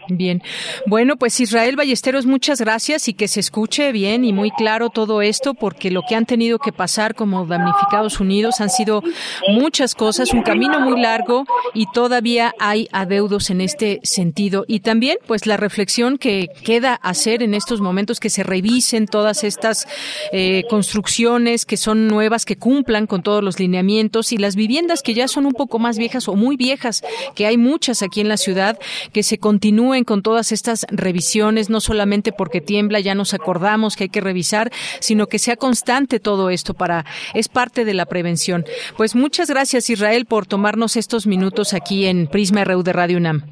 [0.10, 0.42] Bien.
[0.86, 5.22] Bueno, pues Israel Ballesteros, muchas gracias y que se escuche bien y muy claro todo
[5.22, 9.04] esto, porque lo que han tenido que pasar como damnificados unidos han sido
[9.50, 14.64] muchas cosas, un camino muy largo y todavía hay adeudos en este sentido.
[14.68, 19.44] Y también, pues la reflexión que queda hacer en estos momentos, que se revisen todas
[19.44, 19.88] estas
[20.32, 25.14] eh, construcciones que son nuevas, que cumplan con todos los lineamientos y las viviendas que
[25.14, 27.04] ya son un poco más viejas o muy viejas,
[27.36, 28.80] que hay muchas aquí en la ciudad,
[29.12, 34.06] que se continúen con todas estas revisiones, no solamente porque tiembla, ya nos acordamos que
[34.06, 38.66] hay que revisar, sino que sea constante todo esto para, es parte de la prevención.
[38.98, 43.44] Pues muchas gracias Israel por tomarnos estos minutos aquí en Prisma RU de Radio UNAM.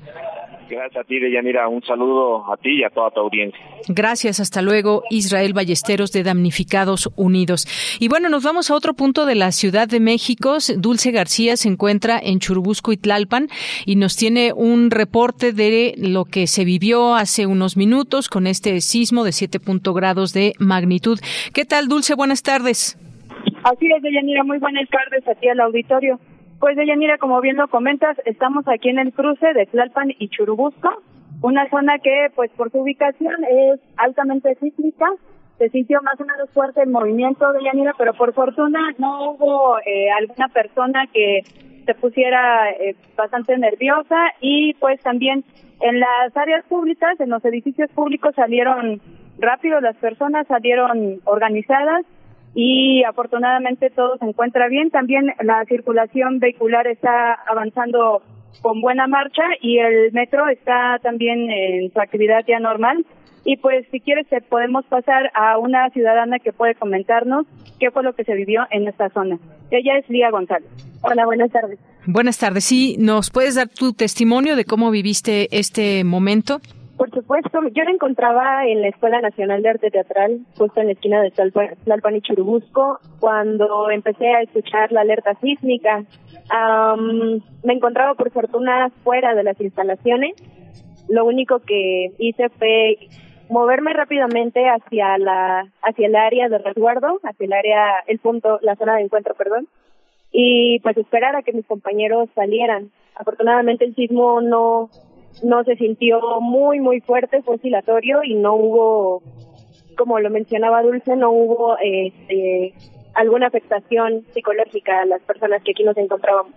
[0.70, 1.68] Gracias a ti, Deyanira.
[1.68, 3.60] Un saludo a ti y a toda tu audiencia.
[3.88, 4.40] Gracias.
[4.40, 7.68] Hasta luego, Israel Ballesteros de Damnificados Unidos.
[8.00, 10.58] Y bueno, nos vamos a otro punto de la Ciudad de México.
[10.78, 13.48] Dulce García se encuentra en Churubusco y Tlalpan
[13.86, 18.82] y nos tiene un reporte de lo que se vivió hace unos minutos con este
[18.82, 19.60] sismo de 7
[19.94, 21.20] grados de magnitud.
[21.54, 22.16] ¿Qué tal, Dulce?
[22.16, 22.98] Buenas tardes.
[23.64, 24.44] Así es, Deyanira.
[24.44, 26.20] Muy buenas tardes a ti al auditorio.
[26.60, 30.90] Pues mira, como bien lo comentas, estamos aquí en el cruce de Tlalpan y Churubusco,
[31.42, 35.06] una zona que, pues por su ubicación, es altamente sísmica.
[35.58, 39.78] Se sintió más o menos fuerte el movimiento de Yanira, pero por fortuna no hubo
[39.80, 41.44] eh, alguna persona que
[41.86, 45.46] se pusiera eh, bastante nerviosa y pues también
[45.82, 49.02] en las áreas públicas, en los edificios públicos salieron
[49.38, 52.06] rápido las personas, salieron organizadas
[52.56, 54.90] y afortunadamente todo se encuentra bien.
[54.90, 58.24] También la circulación vehicular está avanzando
[58.62, 63.06] con buena marcha y el metro está también en su actividad ya normal.
[63.44, 67.46] Y pues si quieres podemos pasar a una ciudadana que puede comentarnos
[67.80, 69.38] qué fue lo que se vivió en esta zona.
[69.70, 70.70] Ella es Lía González.
[71.04, 71.78] Hola, buenas tardes.
[72.08, 72.64] Buenas tardes.
[72.64, 76.62] Sí, ¿nos puedes dar tu testimonio de cómo viviste este momento?
[76.98, 80.94] Por supuesto, yo la encontraba en la Escuela Nacional de Arte Teatral, justo en la
[80.94, 86.06] esquina de Tlalpan y Churubusco, cuando empecé a escuchar la alerta sísmica.
[87.64, 90.36] me encontraba por fortuna fuera de las instalaciones.
[91.10, 92.98] Lo único que hice fue
[93.50, 98.76] moverme rápidamente hacia la hacia el área de resguardo, hacia el área, el punto, la
[98.76, 99.68] zona de encuentro, perdón,
[100.32, 102.90] y pues esperar a que mis compañeros salieran.
[103.16, 104.90] Afortunadamente el sismo no
[105.44, 109.24] no se sintió muy, muy fuerte, fue oscilatorio y no hubo,
[109.98, 112.74] como lo mencionaba Dulce, no hubo este,
[113.14, 116.54] alguna afectación psicológica a las personas que aquí nos encontrábamos.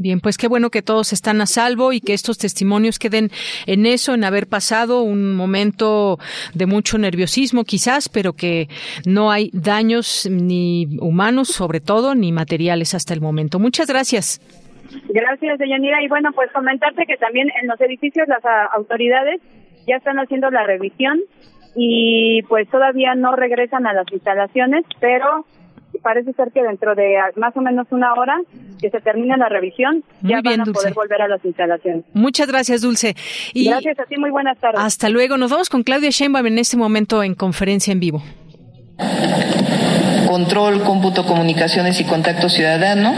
[0.00, 3.30] Bien, pues qué bueno que todos están a salvo y que estos testimonios queden
[3.66, 6.18] en eso, en haber pasado un momento
[6.54, 8.68] de mucho nerviosismo quizás, pero que
[9.04, 13.58] no hay daños ni humanos sobre todo, ni materiales hasta el momento.
[13.58, 14.40] Muchas gracias.
[15.08, 16.02] Gracias, Deyanira.
[16.02, 18.42] Y bueno, pues comentarte que también en los edificios las
[18.74, 19.40] autoridades
[19.86, 21.20] ya están haciendo la revisión
[21.74, 25.46] y pues todavía no regresan a las instalaciones, pero
[26.02, 28.38] parece ser que dentro de más o menos una hora
[28.80, 32.04] que se termine la revisión, ya van a poder volver a las instalaciones.
[32.14, 33.14] Muchas gracias, Dulce.
[33.54, 34.80] Y gracias a ti, muy buenas tardes.
[34.80, 35.36] Hasta luego.
[35.36, 38.22] Nos vamos con Claudia Sheinbaum en este momento en conferencia en vivo
[40.28, 43.14] control, cómputo, comunicaciones y contacto ciudadano.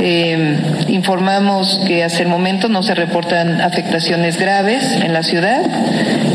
[0.00, 0.56] Eh,
[0.88, 5.62] informamos que hasta el momento no se reportan afectaciones graves en la ciudad.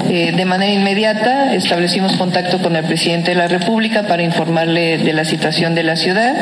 [0.10, 5.14] Eh, de manera inmediata establecimos contacto con el presidente de la República para informarle de
[5.14, 6.34] la situación de la ciudad.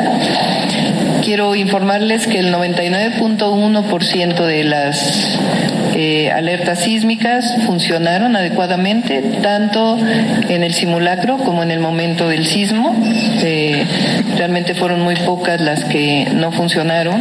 [1.24, 5.38] Quiero informarles que el 99.1% de las
[5.94, 9.98] eh, alertas sísmicas funcionaron adecuadamente, tanto
[10.48, 12.94] en el simulacro como en el momento del sismo.
[13.42, 13.84] Eh,
[14.36, 17.20] realmente fueron muy pocas las que no funcionaron.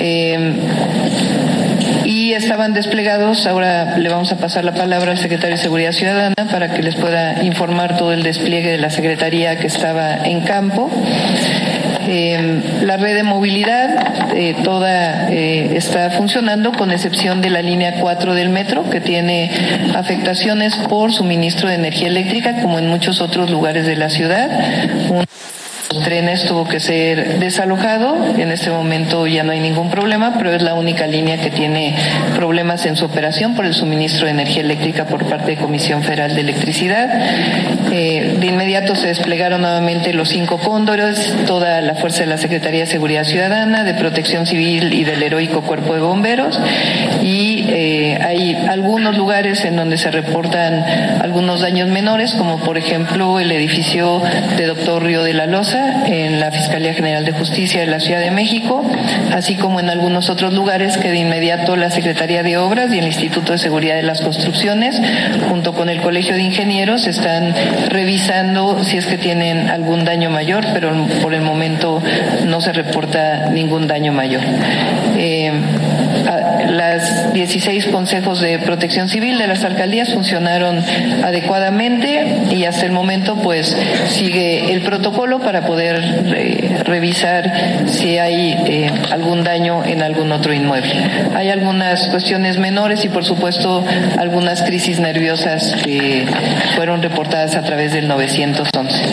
[0.00, 0.54] Eh,
[2.10, 3.46] y estaban desplegados.
[3.46, 6.96] Ahora le vamos a pasar la palabra al secretario de Seguridad Ciudadana para que les
[6.96, 10.90] pueda informar todo el despliegue de la Secretaría que estaba en campo.
[12.02, 18.00] Eh, la red de movilidad eh, toda eh, está funcionando con excepción de la línea
[18.00, 19.50] 4 del metro que tiene
[19.94, 24.48] afectaciones por suministro de energía eléctrica como en muchos otros lugares de la ciudad
[25.98, 28.16] trenes tuvo que ser desalojado.
[28.38, 31.96] En este momento ya no hay ningún problema, pero es la única línea que tiene
[32.36, 36.34] problemas en su operación por el suministro de energía eléctrica por parte de Comisión Federal
[36.34, 37.08] de Electricidad.
[37.90, 42.80] Eh, de inmediato se desplegaron nuevamente los cinco cóndores, toda la fuerza de la Secretaría
[42.80, 46.58] de Seguridad Ciudadana, de Protección Civil y del heroico Cuerpo de Bomberos.
[47.22, 50.84] Y eh, hay algunos lugares en donde se reportan
[51.20, 54.22] algunos daños menores, como por ejemplo el edificio
[54.56, 58.20] de Doctor Río de la Loza en la Fiscalía General de Justicia de la Ciudad
[58.20, 58.82] de México,
[59.32, 63.06] así como en algunos otros lugares que de inmediato la Secretaría de Obras y el
[63.06, 65.00] Instituto de Seguridad de las Construcciones,
[65.48, 67.54] junto con el Colegio de Ingenieros, están
[67.88, 70.92] revisando si es que tienen algún daño mayor, pero
[71.22, 72.02] por el momento
[72.46, 74.42] no se reporta ningún daño mayor.
[75.16, 75.52] Eh,
[76.70, 80.78] las 16 consejos de protección civil de las alcaldías funcionaron
[81.24, 83.76] adecuadamente y hasta el momento pues
[84.08, 86.00] sigue el protocolo para poder
[86.36, 87.50] eh, revisar
[87.86, 90.92] si hay eh, algún daño en algún otro inmueble.
[91.34, 93.84] Hay algunas cuestiones menores y por supuesto
[94.18, 96.26] algunas crisis nerviosas que
[96.76, 99.04] fueron reportadas a través del 911.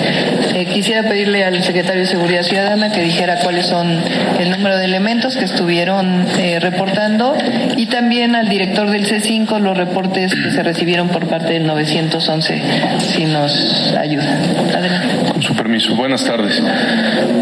[0.53, 4.03] Eh, quisiera pedirle al secretario de Seguridad Ciudadana que dijera cuáles son
[4.39, 6.27] el número de elementos que estuvieron
[6.59, 7.35] reportando
[7.76, 12.61] y también al director del C5 los reportes que se recibieron por parte del 911,
[12.99, 14.38] si nos ayuda.
[14.76, 15.32] Adelante.
[15.32, 15.95] Con su permiso.
[15.95, 16.61] Buenas tardes.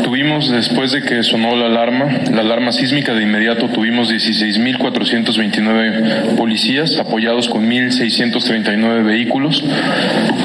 [0.03, 6.97] Tuvimos, después de que sonó la alarma, la alarma sísmica, de inmediato tuvimos 16.429 policías
[6.97, 9.63] apoyados con 1.639 vehículos.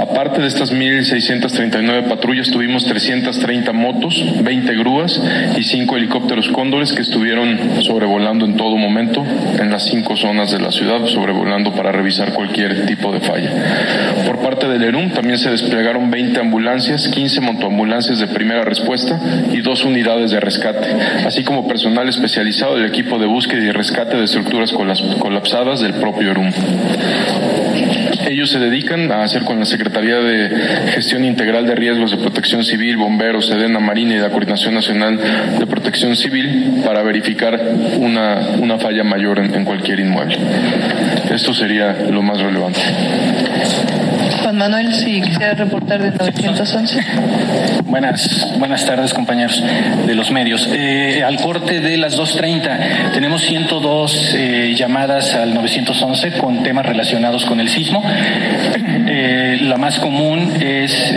[0.00, 5.20] Aparte de estas 1.639 patrullas, tuvimos 330 motos, 20 grúas
[5.56, 9.24] y 5 helicópteros cóndores que estuvieron sobrevolando en todo momento
[9.58, 13.50] en las cinco zonas de la ciudad, sobrevolando para revisar cualquier tipo de falla.
[14.26, 19.18] Por parte del ERUM también se desplegaron 20 ambulancias, 15 motoambulancias de primera respuesta
[19.52, 20.88] y dos unidades de rescate,
[21.26, 26.30] así como personal especializado del equipo de búsqueda y rescate de estructuras colapsadas del propio
[26.30, 26.50] ERUM.
[28.30, 30.50] Ellos se dedican a hacer con la Secretaría de
[30.92, 35.18] Gestión Integral de Riesgos de Protección Civil, Bomberos, Sedena Marina y la Coordinación Nacional
[35.58, 37.60] de Protección Civil para verificar
[37.98, 40.38] una, una falla mayor en, en cualquier inmueble.
[41.28, 42.78] Esto sería lo más relevante.
[44.60, 47.00] Manuel, si quisiera reportar de 911.
[47.86, 49.64] Buenas, buenas tardes, compañeros
[50.06, 50.68] de los medios.
[50.70, 57.46] Eh, al corte de las 2.30 tenemos 102 eh, llamadas al 911 con temas relacionados
[57.46, 58.02] con el sismo.
[58.04, 61.14] Eh, la más común es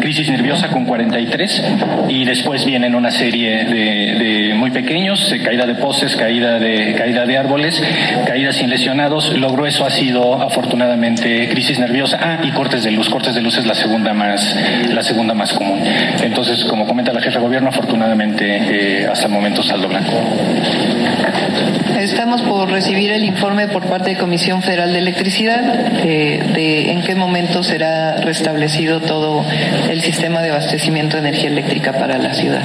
[0.00, 1.62] crisis nerviosa con 43
[2.08, 7.36] y después vienen una serie de, muy pequeños, caída de postes, caída de, caída de
[7.36, 7.82] árboles,
[8.26, 9.36] caídas sin lesionados.
[9.36, 13.08] Lo grueso ha sido afortunadamente crisis nerviosa Ah, y cortes de luz.
[13.08, 14.56] Cortes de luz es la segunda más,
[14.92, 15.80] la segunda más común.
[16.22, 20.12] Entonces, como comenta la jefa de gobierno, afortunadamente eh, hasta el momento saldo blanco.
[21.98, 25.62] Estamos por recibir el informe por parte de Comisión Federal de Electricidad
[26.04, 29.44] eh, de en qué momento será restablecido todo
[29.90, 32.62] el sistema de abastecimiento de energía eléctrica para la ciudad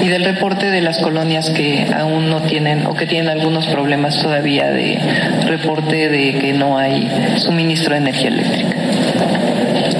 [0.00, 4.22] y del reporte de las colonias que aún no tienen o que tienen algunos problemas
[4.22, 4.96] todavía de
[5.46, 8.76] reporte de que no hay suministro de energía eléctrica.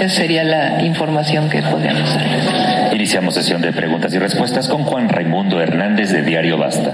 [0.08, 2.94] Sería la información que podríamos dar.
[2.94, 6.92] Iniciamos sesión de preguntas y respuestas con Juan Raimundo Hernández de Diario Basta.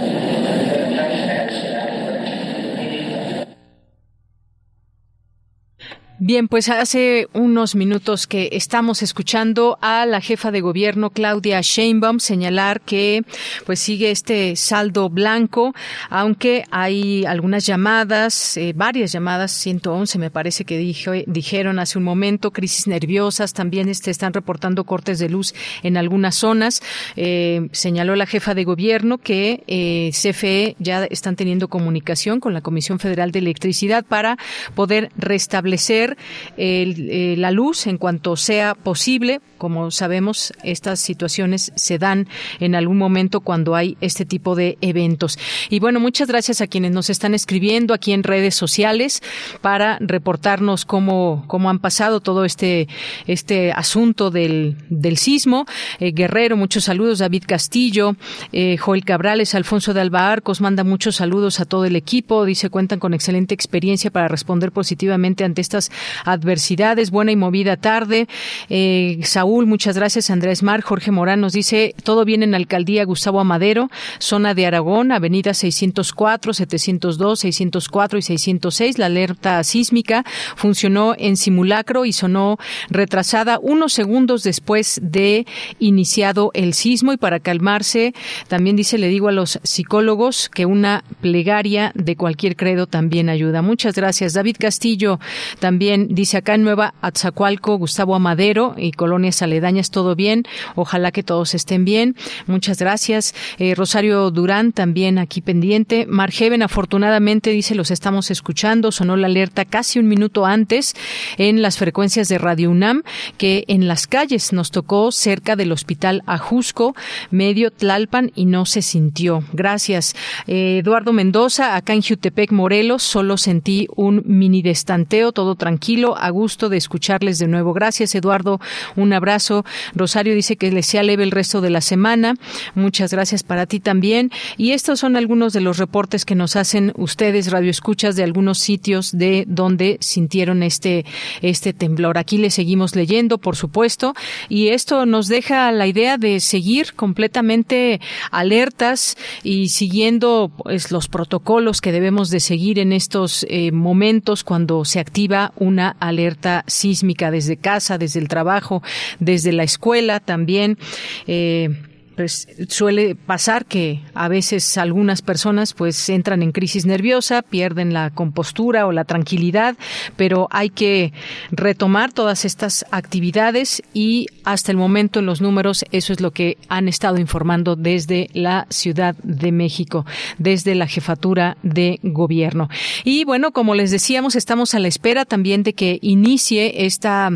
[6.26, 12.18] Bien, pues hace unos minutos que estamos escuchando a la jefa de gobierno Claudia Sheinbaum
[12.18, 13.24] señalar que
[13.66, 15.74] pues sigue este saldo blanco,
[16.08, 22.52] aunque hay algunas llamadas, eh, varias llamadas, 111 me parece que dijeron hace un momento,
[22.52, 26.80] crisis nerviosas, también este, están reportando cortes de luz en algunas zonas.
[27.16, 32.62] Eh, señaló la jefa de gobierno que eh, CFE ya están teniendo comunicación con la
[32.62, 34.38] Comisión Federal de Electricidad para
[34.74, 36.13] poder restablecer
[36.56, 39.40] eh, la luz en cuanto sea posible.
[39.58, 42.28] Como sabemos, estas situaciones se dan
[42.60, 45.38] en algún momento cuando hay este tipo de eventos.
[45.70, 49.22] Y bueno, muchas gracias a quienes nos están escribiendo aquí en redes sociales
[49.60, 52.88] para reportarnos cómo, cómo han pasado todo este,
[53.26, 55.66] este asunto del, del sismo.
[56.00, 57.18] Eh, Guerrero, muchos saludos.
[57.18, 58.16] David Castillo,
[58.52, 62.44] eh, Joel Cabrales, Alfonso de Alba Arcos, manda muchos saludos a todo el equipo.
[62.44, 65.90] Dice, cuentan con excelente experiencia para responder positivamente ante estas
[66.24, 67.10] adversidades.
[67.10, 68.28] Buena y movida tarde.
[68.68, 70.30] Eh, Saúl, muchas gracias.
[70.30, 75.12] Andrés Mar, Jorge Morán nos dice, todo bien en Alcaldía Gustavo Amadero, zona de Aragón,
[75.12, 78.98] avenida 604, 702, 604 y 606.
[78.98, 80.24] La alerta sísmica
[80.56, 82.58] funcionó en simulacro y sonó
[82.90, 85.46] retrasada unos segundos después de
[85.78, 88.14] iniciado el sismo y para calmarse,
[88.48, 93.62] también dice, le digo a los psicólogos que una plegaria de cualquier credo también ayuda.
[93.62, 94.32] Muchas gracias.
[94.34, 95.20] David Castillo
[95.58, 100.44] también dice acá en Nueva Atzacualco, Gustavo Amadero y colonias aledañas, todo bien.
[100.74, 102.16] Ojalá que todos estén bien.
[102.46, 103.34] Muchas gracias.
[103.58, 106.06] Eh, Rosario Durán también aquí pendiente.
[106.06, 108.92] Margeven, afortunadamente, dice, los estamos escuchando.
[108.92, 110.94] Sonó la alerta casi un minuto antes
[111.38, 113.02] en las frecuencias de Radio UNAM,
[113.38, 116.94] que en las calles nos tocó cerca del hospital Ajusco,
[117.30, 119.44] medio Tlalpan, y no se sintió.
[119.52, 120.14] Gracias.
[120.46, 125.74] Eh, Eduardo Mendoza, acá en Jutepec, Morelos, solo sentí un mini destanteo, todo tranquilo,
[126.16, 127.72] a gusto de escucharles de nuevo.
[127.74, 128.60] Gracias, Eduardo.
[128.96, 129.64] Un abrazo.
[129.94, 132.34] Rosario dice que les sea leve el resto de la semana.
[132.74, 134.30] Muchas gracias para ti también.
[134.56, 139.12] Y estos son algunos de los reportes que nos hacen ustedes, radioescuchas, de algunos sitios
[139.12, 141.04] de donde sintieron este,
[141.42, 142.16] este temblor.
[142.16, 144.14] Aquí le seguimos leyendo, por supuesto,
[144.48, 148.00] y esto nos deja la idea de seguir completamente
[148.30, 154.84] alertas y siguiendo pues, los protocolos que debemos de seguir en estos eh, momentos cuando
[154.84, 158.82] se activa una alerta sísmica desde casa, desde el trabajo,
[159.18, 160.78] desde la escuela también.
[161.26, 161.68] Eh,
[162.16, 168.10] pues suele pasar que a veces algunas personas pues entran en crisis nerviosa, pierden la
[168.10, 169.76] compostura o la tranquilidad,
[170.16, 171.12] pero hay que
[171.50, 176.56] retomar todas estas actividades y hasta el momento en los números eso es lo que
[176.68, 180.06] han estado informando desde la Ciudad de México,
[180.38, 182.68] desde la jefatura de gobierno.
[183.04, 187.30] Y bueno, como les decíamos, estamos a la espera también de que inicie esta,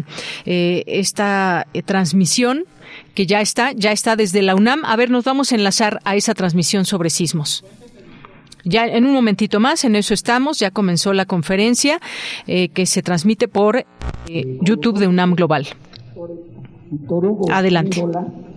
[0.45, 2.65] eh, esta eh, transmisión
[3.19, 4.85] que ya está, ya está desde la UNAM.
[4.85, 7.65] A ver, nos vamos a enlazar a esa transmisión sobre sismos.
[8.65, 11.99] Ya en un momentito más, en eso estamos, ya comenzó la conferencia
[12.47, 13.79] eh, que se transmite por
[14.29, 15.67] eh, YouTube de UNAM Global.
[17.51, 18.05] Adelante.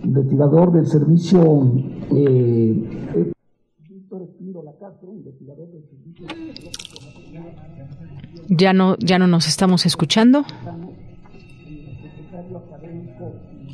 [0.04, 1.72] Investigador del servicio.
[2.14, 3.32] Eh,
[8.48, 10.44] ya no, ya no nos estamos escuchando.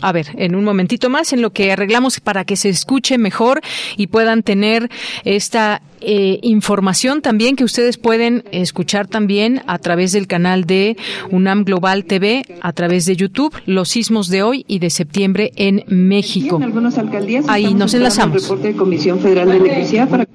[0.01, 3.61] A ver, en un momentito más, en lo que arreglamos para que se escuche mejor
[3.97, 4.89] y puedan tener
[5.25, 10.97] esta eh, información también que ustedes pueden escuchar también a través del canal de
[11.31, 15.85] UNAM Global TV, a través de YouTube, los sismos de hoy y de septiembre en
[15.89, 16.57] México.
[16.57, 18.43] En algunas alcaldías Ahí nos enlazamos.
[18.43, 20.27] reporte de Comisión Federal de Electricidad para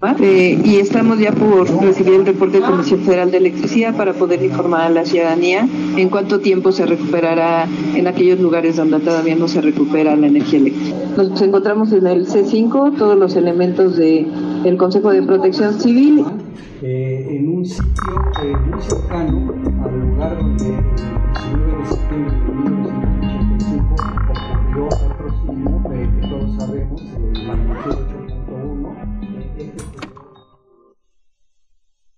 [0.00, 4.40] eh, y estamos ya por recibir el reporte de Comisión Federal de Electricidad para poder
[4.44, 7.66] informar a la ciudadanía en cuánto tiempo se recuperará
[7.96, 10.96] en aquellos lugares donde todavía no se recupera la energía eléctrica.
[11.16, 14.28] Nos encontramos en el C5, todos los elementos del
[14.64, 16.24] el Consejo de Protección Civil.
[16.80, 19.52] Eh, en un sitio eh, muy cercano
[19.84, 20.76] al lugar donde el
[21.34, 23.96] 19 de septiembre de 1985
[24.30, 27.02] ocurrió otro sismo que todos sabemos,
[27.34, 28.17] el magnitud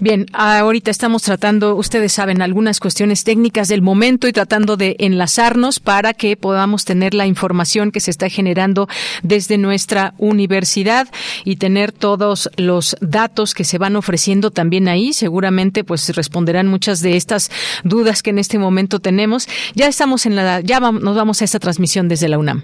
[0.00, 5.80] Bien, ahorita estamos tratando, ustedes saben, algunas cuestiones técnicas del momento y tratando de enlazarnos
[5.80, 8.86] para que podamos tener la información que se está generando
[9.24, 11.08] desde nuestra universidad
[11.44, 15.12] y tener todos los datos que se van ofreciendo también ahí.
[15.12, 17.50] Seguramente, pues responderán muchas de estas
[17.82, 19.48] dudas que en este momento tenemos.
[19.74, 22.62] Ya estamos en la, ya nos vamos a esta transmisión desde la UNAM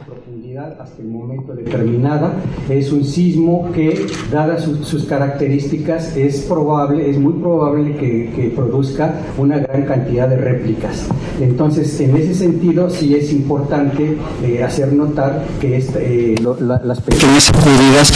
[0.58, 2.34] hasta el momento determinada.
[2.68, 9.58] Es un sismo que, dadas sus características, es probable, es muy probable que, produzca una
[9.58, 11.06] gran cantidad de réplicas.
[11.40, 18.12] Entonces, en ese sentido, sí es importante eh, hacer notar que eh, las pequeñas sacudidas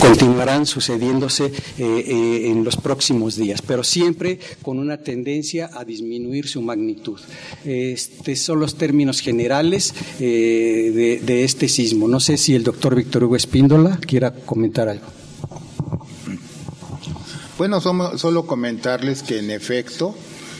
[0.00, 6.62] continuarán sucediéndose eh, en los próximos días, pero siempre con una tendencia a disminuir su
[6.62, 7.20] magnitud.
[7.64, 12.08] Estos son los términos generales de este sismo.
[12.08, 15.17] No sé si el doctor Víctor Hugo Espíndola quiera comentar algo.
[17.58, 20.14] Bueno, solo comentarles que en efecto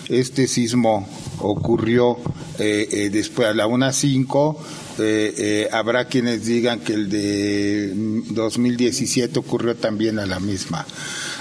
[0.09, 1.09] Este sismo
[1.39, 2.17] ocurrió
[2.59, 4.57] eh, eh, después a la 1.05.
[4.99, 7.93] Eh, eh, habrá quienes digan que el de
[8.31, 10.85] 2017 ocurrió también a la misma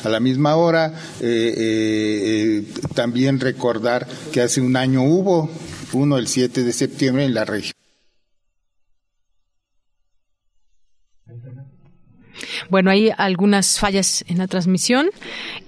[0.04, 0.94] a la misma hora.
[2.94, 5.50] también recordar que hace un año hubo
[5.94, 7.77] uno el 7 de septiembre en la región.
[12.69, 15.09] Bueno, hay algunas fallas en la transmisión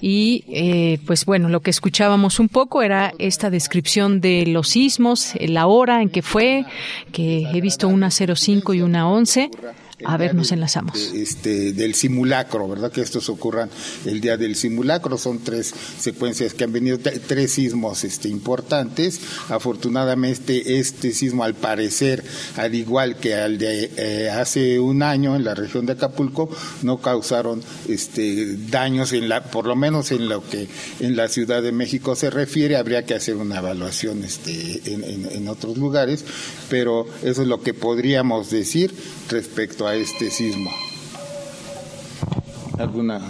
[0.01, 5.33] y eh, pues bueno, lo que escuchábamos un poco era esta descripción de los sismos,
[5.39, 6.65] la hora en que fue,
[7.11, 9.49] que he visto una 05 y una 11
[10.05, 11.11] a ver, nos enlazamos.
[11.13, 12.91] Este, del simulacro, ¿verdad?
[12.91, 13.69] Que estos ocurran
[14.05, 15.17] el día del simulacro.
[15.17, 19.19] Son tres secuencias que han venido, tres sismos este, importantes.
[19.49, 22.23] Afortunadamente, este sismo, al parecer,
[22.55, 26.49] al igual que al de eh, hace un año en la región de Acapulco,
[26.81, 30.67] no causaron este, daños, en la, por lo menos en lo que
[30.99, 32.77] en la Ciudad de México se refiere.
[32.77, 36.23] Habría que hacer una evaluación este, en, en otros lugares,
[36.69, 38.93] pero eso es lo que podríamos decir
[39.30, 40.72] respecto a este sismo?
[42.78, 43.22] ¿Alguna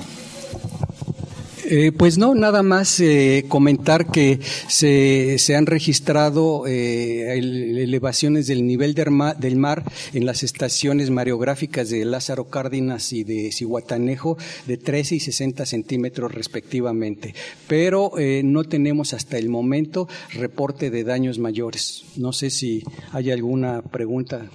[1.71, 8.65] eh, pues no, nada más eh, comentar que se, se han registrado eh, elevaciones del
[8.65, 9.83] nivel del mar, del mar,
[10.13, 16.33] en las estaciones mareográficas de Lázaro Cárdenas y de Cihuatanejo de 13 y 60 centímetros
[16.33, 17.35] respectivamente,
[17.67, 18.13] pero
[18.43, 22.03] no tenemos hasta el momento reporte de daños mayores.
[22.15, 24.49] No sé si hay alguna pregunta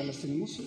[0.00, 0.60] ya las tenemos.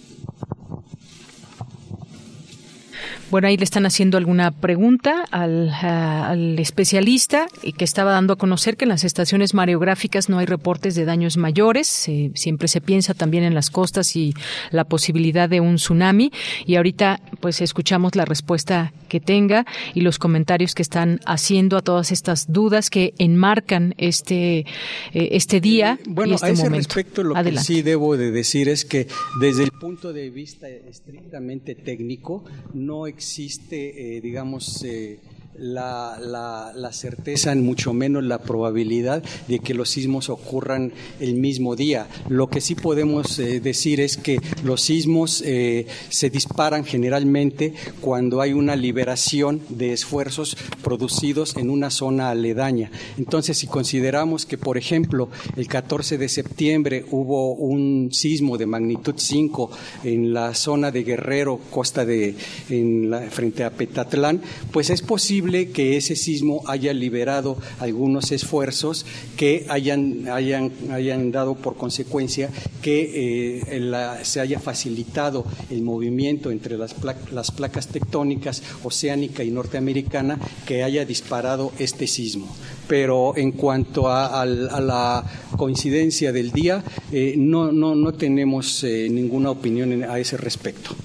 [3.34, 8.78] Bueno, ahí le están haciendo alguna pregunta al, especialista y que estaba dando a conocer
[8.78, 11.88] que en las estaciones mareográficas no hay reportes de daños mayores.
[11.88, 14.36] siempre se piensa también en las costas y
[14.70, 16.32] la posibilidad de un tsunami.
[16.68, 19.66] Y ahorita, pues, escuchamos la respuesta que tenga
[19.96, 24.66] y los comentarios que están haciendo a todas estas dudas que enmarcan este, eh,
[25.14, 25.98] este día.
[26.06, 29.08] Bueno, y este a ese respecto, lo que sí debo de decir es que
[29.40, 32.44] desde el punto de vista estrictamente técnico,
[32.76, 35.18] no existe existe, eh, digamos, eh,
[35.58, 41.76] la, la, la, certeza, mucho menos la probabilidad de que los sismos ocurran el mismo
[41.76, 42.08] día.
[42.30, 48.42] Lo que sí podemos eh, decir es que los sismos eh, se disparan generalmente cuando
[48.42, 52.92] hay una liberación de esfuerzos producidos en una zona aledaña.
[53.18, 59.16] Entonces, si consideramos que, por ejemplo, el 14 de septiembre hubo un sismo de magnitud
[59.18, 59.72] 5
[60.04, 62.36] en la zona de Guerrero, costa de
[62.70, 69.06] en frente a Petatlán, pues es posible que ese sismo haya liberado algunos esfuerzos
[69.38, 72.49] que hayan, hayan, hayan dado por consecuencia
[72.82, 76.95] que eh, se haya facilitado el movimiento entre las,
[77.32, 82.48] las placas tectónicas oceánica y norteamericana que haya disparado este sismo.
[82.88, 85.24] Pero en cuanto a, la
[85.57, 90.95] coincidencia del día, eh, no, no, no tenemos eh, ninguna opinión a ese respecto.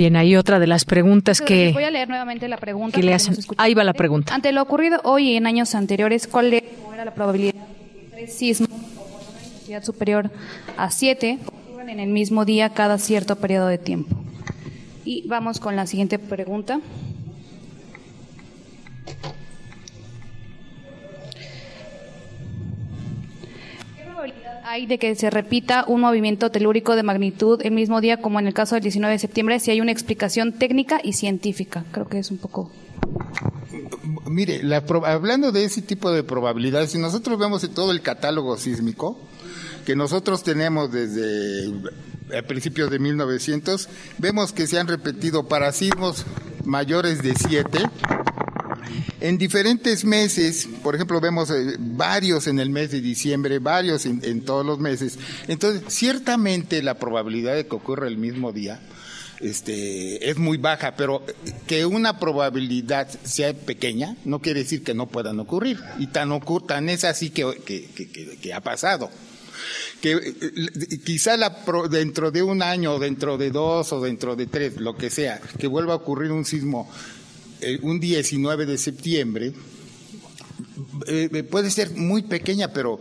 [0.00, 1.72] Bien, hay otra de las preguntas que...
[1.74, 2.96] Voy a leer nuevamente la pregunta.
[2.96, 3.36] Que le hacen.
[3.58, 4.34] Ahí va la pregunta.
[4.34, 8.32] Ante lo ocurrido hoy y en años anteriores, ¿cuál era la probabilidad de que tres
[8.32, 8.78] sismos con
[9.44, 10.30] intensidad superior
[10.78, 14.16] a 7 ocurran en el mismo día cada cierto periodo de tiempo?
[15.04, 16.80] Y vamos con la siguiente pregunta.
[24.70, 28.46] Hay de que se repita un movimiento telúrico de magnitud el mismo día como en
[28.46, 31.84] el caso del 19 de septiembre, si hay una explicación técnica y científica.
[31.90, 32.70] Creo que es un poco...
[34.26, 34.60] Mire,
[35.04, 39.18] hablando de ese tipo de probabilidades, si nosotros vemos todo el catálogo sísmico,
[39.84, 41.72] que nosotros tenemos desde
[42.38, 43.88] a principios de 1900,
[44.18, 46.24] vemos que se han repetido para sismos
[46.64, 47.78] mayores de 7,
[49.20, 54.40] en diferentes meses, por ejemplo, vemos eh, varios en el mes de diciembre, varios en,
[54.42, 55.18] todos los meses.
[55.48, 58.80] Entonces, ciertamente la probabilidad de que ocurra el mismo día
[59.40, 61.24] este, es muy baja, pero
[61.66, 65.78] que una probabilidad sea pequeña no quiere decir que no puedan ocurrir.
[65.98, 66.30] Y tan,
[66.66, 69.10] tan es así que, ha pasado
[70.00, 71.36] que eh, quizá
[71.90, 75.66] dentro de un año, dentro de dos o dentro de tres, lo que sea, que
[75.66, 76.90] vuelva a ocurrir un sismo
[77.60, 79.52] eh, un 19 de septiembre,
[81.06, 83.00] eh, eh, puede ser muy pequeña, pero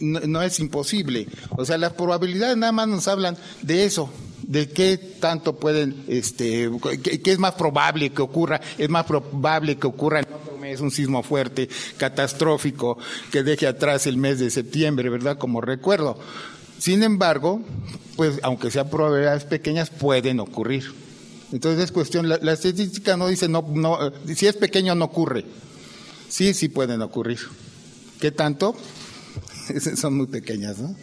[0.00, 1.28] no, es imposible.
[1.50, 4.10] O sea, las probabilidades nada más nos hablan de eso,
[4.42, 6.70] de qué tanto pueden, este,
[7.02, 10.90] qué, es más probable que ocurra, es más probable que ocurra en otro mes un
[10.90, 12.98] sismo fuerte, catastrófico,
[13.30, 15.38] que deje atrás el mes de septiembre, ¿verdad?
[15.38, 16.18] Como recuerdo.
[16.78, 17.60] Sin embargo,
[18.16, 21.01] pues aunque sean probabilidades pequeñas, pueden ocurrir
[21.52, 23.98] Entonces es cuestión, la, la estadística no dice, no, no,
[24.34, 25.44] si es pequeño no ocurre.
[26.28, 27.38] Sí, sí pueden ocurrir.
[28.20, 28.74] ¿Qué tanto?
[29.96, 30.94] Son muy pequeñas, ¿no?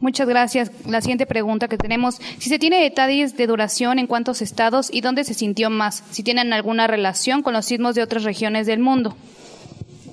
[0.00, 0.70] Muchas gracias.
[0.86, 5.00] La siguiente pregunta que tenemos, si se tiene detalles de duración en cuántos estados y
[5.00, 8.80] dónde se sintió más, si tienen alguna relación con los sismos de otras regiones del
[8.80, 9.16] mundo.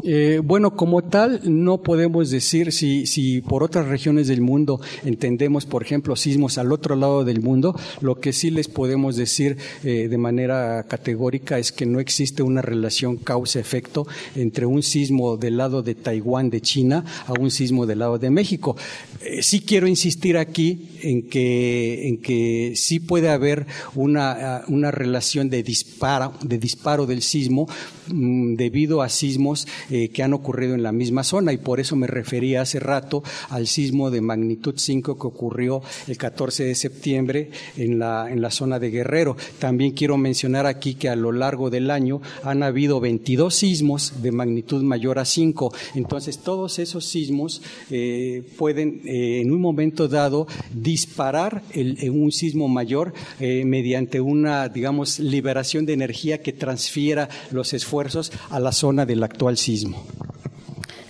[0.08, 5.66] Eh, bueno, como tal, no podemos decir si, si por otras regiones del mundo entendemos,
[5.66, 10.08] por ejemplo, sismos al otro lado del mundo, lo que sí les podemos decir eh,
[10.08, 14.06] de manera categórica es que no existe una relación causa-efecto
[14.36, 18.30] entre un sismo del lado de Taiwán, de China, a un sismo del lado de
[18.30, 18.78] México.
[19.22, 23.66] Eh, sí quiero insistir aquí en que, en que sí puede haber
[23.96, 27.68] una, una relación de disparo, de disparo del sismo
[28.14, 29.66] mm, debido a sismos
[29.96, 33.24] eh, que han ocurrido en la misma zona y por eso me refería hace rato
[33.48, 38.52] al sismo de magnitud 5 que ocurrió el 14 de septiembre en la, en la
[38.52, 39.38] zona de Guerrero.
[39.58, 44.34] También quiero mencionar aquí que a lo largo del año han habido 22 sismos de
[44.34, 45.74] magnitud mayor a 5.
[45.96, 52.34] Entonces, todos esos sismos eh, pueden eh, en un momento dado disparar el, en un
[52.34, 59.06] sismo mayor mediante una, digamos, liberación de energía que transfiera los esfuerzos a la zona
[59.06, 59.85] del actual sismo.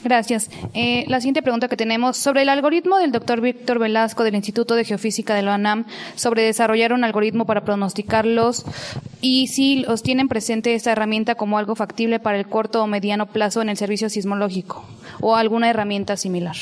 [0.05, 0.51] Gracias.
[0.75, 4.75] Eh, la siguiente pregunta que tenemos sobre el algoritmo del doctor Víctor Velasco del Instituto
[4.75, 8.65] de Geofísica de la UNAM sobre desarrollar un algoritmo para pronosticarlos
[9.21, 13.25] y si los tienen presente esta herramienta como algo factible para el corto o mediano
[13.25, 14.85] plazo en el servicio sismológico
[15.21, 16.55] o alguna herramienta similar.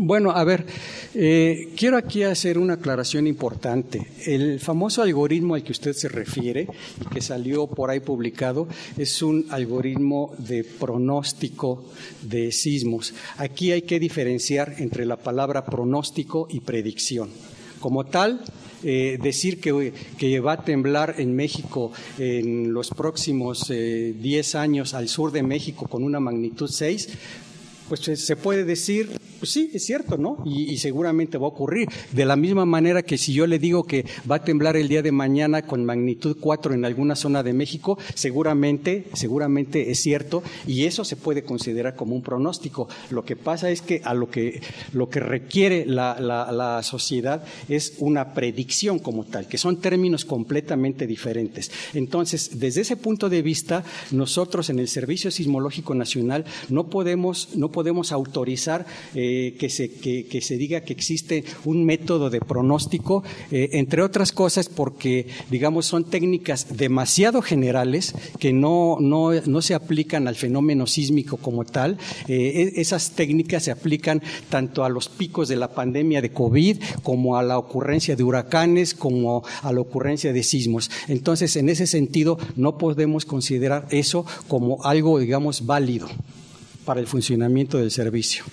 [0.00, 0.64] Bueno, a ver,
[1.12, 4.06] eh, quiero aquí hacer una aclaración importante.
[4.24, 6.68] El famoso algoritmo al que usted se refiere
[7.00, 11.82] y que salió por ahí publicado es un algoritmo de pronóstico
[12.22, 13.12] de sismos.
[13.38, 17.30] Aquí hay que diferenciar entre la palabra pronóstico y predicción.
[17.80, 18.40] Como tal,
[18.84, 25.08] eh, decir que, va a temblar en México en los próximos 10 eh, años al
[25.08, 27.08] sur de México con una magnitud 6,
[27.88, 30.42] pues se puede decir pues sí, es cierto, ¿no?
[30.44, 31.88] Y, seguramente va a ocurrir.
[32.12, 35.02] De la misma manera que si yo le digo que va a temblar el día
[35.02, 40.84] de mañana con magnitud 4 en alguna zona de México, seguramente, seguramente es cierto y
[40.84, 42.88] eso se puede considerar como un pronóstico.
[43.10, 44.60] Lo que pasa es que a lo que,
[44.92, 51.06] lo que requiere la, la sociedad es una predicción como tal, que son términos completamente
[51.06, 51.70] diferentes.
[51.94, 57.70] Entonces, desde ese punto de vista, nosotros en el Servicio Sismológico Nacional no podemos, no
[57.70, 63.22] podemos autorizar eh, eh, que, se, que, se diga que existe un método de pronóstico,
[63.50, 69.74] eh, entre otras cosas porque, digamos, son técnicas demasiado generales que no, no, no se
[69.74, 71.98] aplican al fenómeno sísmico como tal.
[72.26, 76.78] Eh, e, esas técnicas se aplican tanto a los picos de la pandemia de COVID
[77.02, 80.90] como a la ocurrencia de huracanes, como a la ocurrencia de sismos.
[81.08, 86.08] Entonces, en ese sentido, no podemos considerar eso como algo, digamos, válido
[86.86, 88.44] para el funcionamiento del servicio.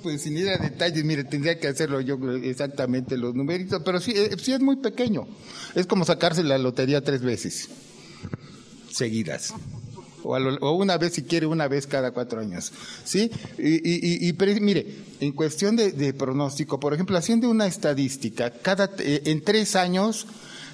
[0.01, 4.13] Pues sin ir a detalles, mire, tendría que hacerlo yo exactamente los numeritos, pero sí,
[4.15, 5.27] eh, sí es muy pequeño.
[5.75, 7.67] Es como sacarse la lotería tres veces
[8.89, 9.53] seguidas
[10.23, 12.71] o, una vez si quiere, una vez cada cuatro años.
[13.03, 13.31] ¿Sí?
[13.57, 14.85] Y, y, mire,
[15.19, 20.27] en cuestión de, pronóstico, por ejemplo, haciendo una estadística, cada, eh, en tres años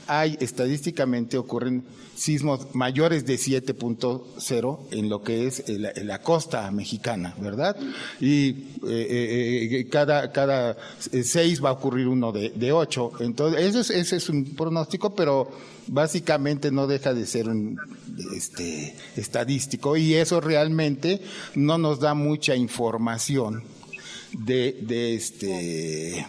[0.10, 1.84] hay estadísticamente ocurren
[2.16, 7.78] sismos mayores de 7.0 en lo que es la, costa mexicana, ¿verdad?
[8.20, 8.50] Y
[8.88, 13.12] eh, eh, cada, cada seis va a ocurrir uno de, de ocho.
[13.20, 15.52] Entonces, ese es un pronóstico, pero
[15.88, 17.48] básicamente no deja de ser
[18.36, 21.22] este, estadístico y eso realmente
[21.56, 23.64] no nos da mucha información
[24.34, 26.28] de, de este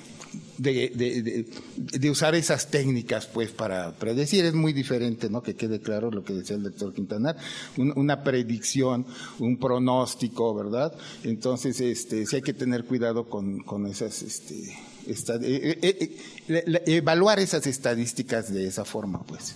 [0.62, 1.46] de,
[1.76, 6.22] de, usar esas técnicas pues para predecir es muy diferente no que quede claro lo
[6.22, 7.36] que decía el doctor Quintanar
[7.76, 9.06] una predicción
[9.38, 10.92] un pronóstico verdad
[11.24, 14.76] entonces este sí hay que tener cuidado con, con esas este
[15.06, 16.16] eh, eh,
[16.48, 19.54] eh, evaluar esas estadísticas de esa forma, pues.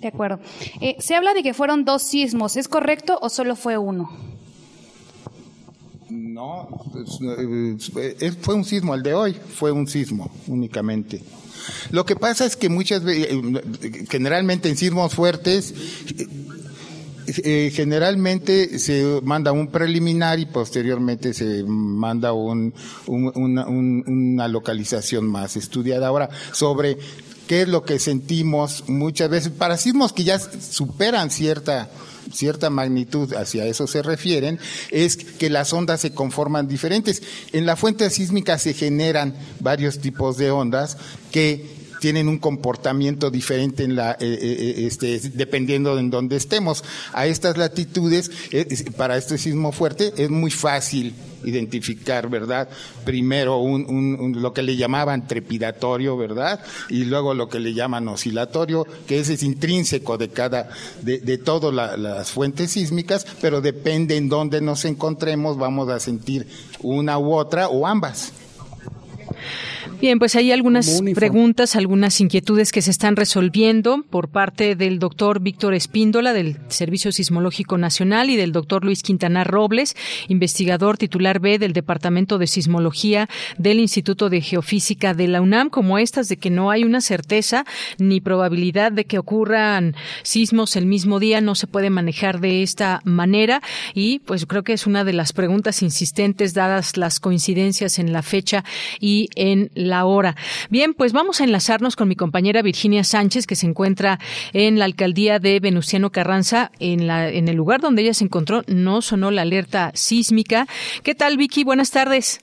[0.00, 0.40] De acuerdo.
[0.98, 4.10] se habla de que fueron dos sismos, ¿es correcto o solo fue uno?
[6.14, 7.18] No, pues,
[8.40, 11.22] fue un sismo, el de hoy fue un sismo únicamente.
[11.90, 13.28] Lo que pasa es que muchas veces,
[14.08, 15.74] generalmente en sismos fuertes,
[17.26, 22.74] eh, generalmente se manda un preliminar y posteriormente se manda un,
[23.06, 26.06] una localización más estudiada.
[26.08, 26.98] Ahora, sobre
[27.48, 31.90] qué es lo que sentimos muchas veces para sismos que ya superan cierta
[32.34, 34.58] cierta magnitud, hacia eso se refieren,
[34.90, 37.22] es que las ondas se conforman diferentes.
[37.52, 40.96] En la fuente sísmica se generan varios tipos de ondas
[41.30, 41.73] que
[42.04, 46.84] tienen un comportamiento diferente en la, eh, eh, eh, este, dependiendo de en dónde estemos.
[47.14, 48.30] A estas latitudes,
[48.98, 51.14] para este sismo fuerte, es muy fácil
[51.44, 52.68] identificar, ¿verdad?
[53.06, 56.60] Primero un, lo que le llamaban trepidatorio, ¿verdad?
[56.90, 60.68] Y luego lo que le llaman oscilatorio, que ese es intrínseco de cada,
[61.00, 66.46] de, de todas las fuentes sísmicas, pero depende en dónde nos encontremos, vamos a sentir
[66.80, 68.34] una u otra o ambas.
[70.04, 75.40] Bien, pues hay algunas preguntas, algunas inquietudes que se están resolviendo por parte del doctor
[75.40, 79.96] Víctor Espíndola del Servicio Sismológico Nacional y del doctor Luis Quintana Robles,
[80.28, 85.96] investigador titular B del Departamento de Sismología del Instituto de Geofísica de la UNAM, como
[85.96, 87.64] estas de que no hay una certeza
[87.96, 93.00] ni probabilidad de que ocurran sismos el mismo día, no se puede manejar de esta
[93.04, 93.62] manera.
[93.94, 98.20] Y pues creo que es una de las preguntas insistentes dadas las coincidencias en la
[98.20, 98.66] fecha
[99.00, 100.34] y en la hora.
[100.70, 104.18] Bien, pues vamos a enlazarnos con mi compañera Virginia Sánchez, que se encuentra
[104.52, 106.70] en la alcaldía de Venustiano Carranza.
[106.80, 110.66] En, la, en el lugar donde ella se encontró no sonó la alerta sísmica.
[111.04, 111.64] ¿Qué tal, Vicky?
[111.64, 112.40] Buenas tardes.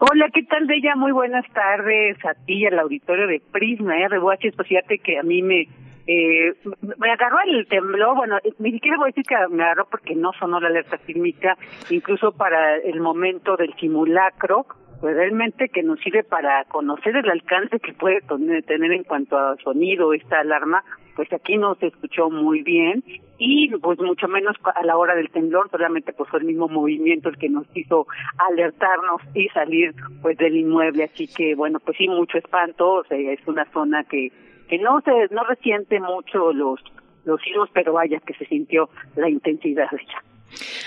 [0.00, 0.94] Hola, ¿qué tal, Bella?
[0.96, 4.54] Muy buenas tardes a ti y al auditorio de Prisma RBH.
[4.54, 5.68] Pues fíjate que a mí me
[6.06, 6.54] eh,
[6.98, 10.32] me agarró el temblor, bueno, ni siquiera voy a decir que me agarró porque no
[10.32, 11.56] sonó la alerta sísmica,
[11.90, 14.66] incluso para el momento del simulacro,
[15.02, 19.56] pues realmente que nos sirve para conocer el alcance que puede tener en cuanto a
[19.56, 20.84] sonido esta alarma,
[21.16, 23.02] pues aquí no se escuchó muy bien
[23.36, 27.30] y pues mucho menos a la hora del temblor, solamente pues fue el mismo movimiento
[27.30, 28.06] el que nos hizo
[28.48, 29.92] alertarnos y salir
[30.22, 34.04] pues del inmueble, así que bueno, pues sí mucho espanto, o sea, es una zona
[34.04, 34.30] que
[34.68, 36.80] que no se no resiente mucho los
[37.24, 40.31] los hilos, pero vaya que se sintió la intensidad de ella.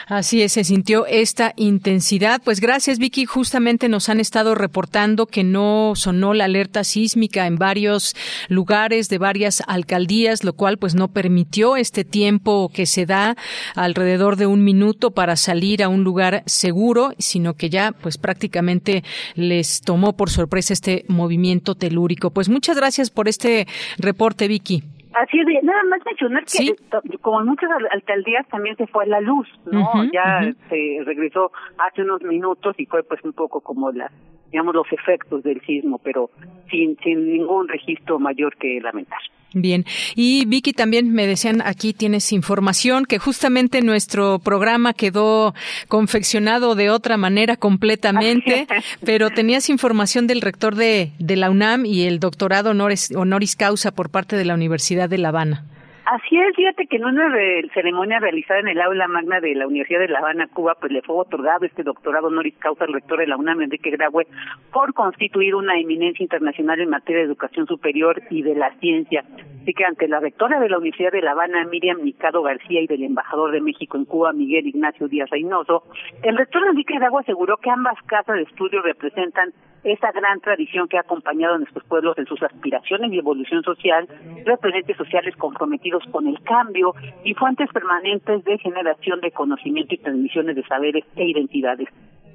[0.07, 2.41] Así es, se sintió esta intensidad.
[2.43, 3.25] Pues gracias, Vicky.
[3.25, 8.15] Justamente nos han estado reportando que no sonó la alerta sísmica en varios
[8.47, 13.35] lugares de varias alcaldías, lo cual pues no permitió este tiempo que se da
[13.75, 19.03] alrededor de un minuto para salir a un lugar seguro, sino que ya pues prácticamente
[19.35, 22.29] les tomó por sorpresa este movimiento telúrico.
[22.29, 23.67] Pues muchas gracias por este
[23.97, 24.83] reporte, Vicky.
[25.15, 29.47] Así es, nada más mencionar que como en muchas alcaldías también se fue la luz,
[29.65, 30.03] ¿no?
[30.11, 34.11] ya se regresó hace unos minutos y fue pues un poco como la
[34.51, 36.29] digamos los efectos del sismo, pero
[36.69, 39.19] sin sin ningún registro mayor que lamentar.
[39.53, 39.85] Bien.
[40.15, 45.55] Y Vicky, también me decían, aquí tienes información que justamente nuestro programa quedó
[45.87, 48.67] confeccionado de otra manera completamente,
[49.05, 53.91] pero tenías información del rector de, de la UNAM y el doctorado honoris, honoris causa
[53.91, 55.63] por parte de la Universidad de La Habana.
[56.05, 57.31] Así es, fíjate que en una
[57.73, 61.01] ceremonia realizada en el aula magna de la Universidad de La Habana, Cuba, pues le
[61.01, 64.27] fue otorgado este doctorado honoris causa al rector de la UNAM, Enrique Graue,
[64.71, 69.25] por constituir una eminencia internacional en materia de educación superior y de la ciencia.
[69.63, 72.87] Así que ante la rectora de la Universidad de La Habana, Miriam Mikado García, y
[72.87, 75.85] del embajador de México en Cuba, Miguel Ignacio Díaz Reynoso,
[76.21, 79.53] el rector Enrique Graue aseguró que ambas casas de estudio representan
[79.85, 84.07] esa gran tradición que ha acompañado a nuestros pueblos en sus aspiraciones y evolución social,
[84.45, 86.93] referentes sociales comprometidos con el cambio
[87.23, 91.87] y fuentes permanentes de generación de conocimiento y transmisiones de saberes e identidades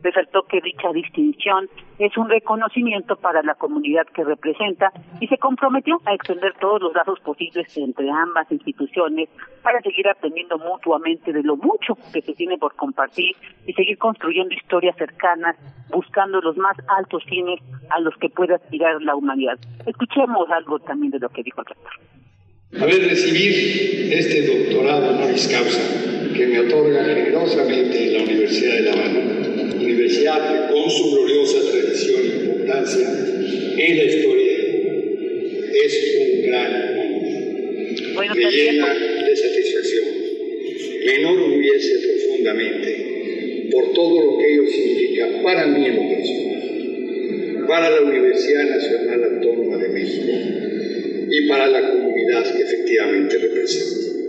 [0.02, 1.68] resaltó que dicha distinción
[1.98, 6.94] es un reconocimiento para la comunidad que representa y se comprometió a extender todos los
[6.94, 9.28] lazos posibles entre ambas instituciones
[9.62, 13.36] para seguir aprendiendo mutuamente de lo mucho que se tiene por compartir
[13.66, 15.56] y seguir construyendo historias cercanas,
[15.90, 17.60] buscando los más altos fines
[17.90, 19.58] a los que pueda aspirar la humanidad.
[19.86, 21.92] Escuchemos algo también de lo que dijo el rector.
[22.78, 25.80] A ver, recibir este doctorado honoris causa
[26.36, 29.40] que me otorga generosamente la Universidad de La Habana
[29.74, 33.08] universidad con su gloriosa tradición e importancia
[33.76, 34.52] en la historia
[35.84, 38.36] es un gran honor.
[38.36, 38.94] Me llena
[39.26, 40.04] de satisfacción.
[41.06, 47.90] Me enorgullece profundamente por todo lo que ello significa para mí en lo personal, para
[47.90, 50.32] la Universidad Nacional Autónoma de México
[51.30, 54.20] y para la comunidad que efectivamente representa.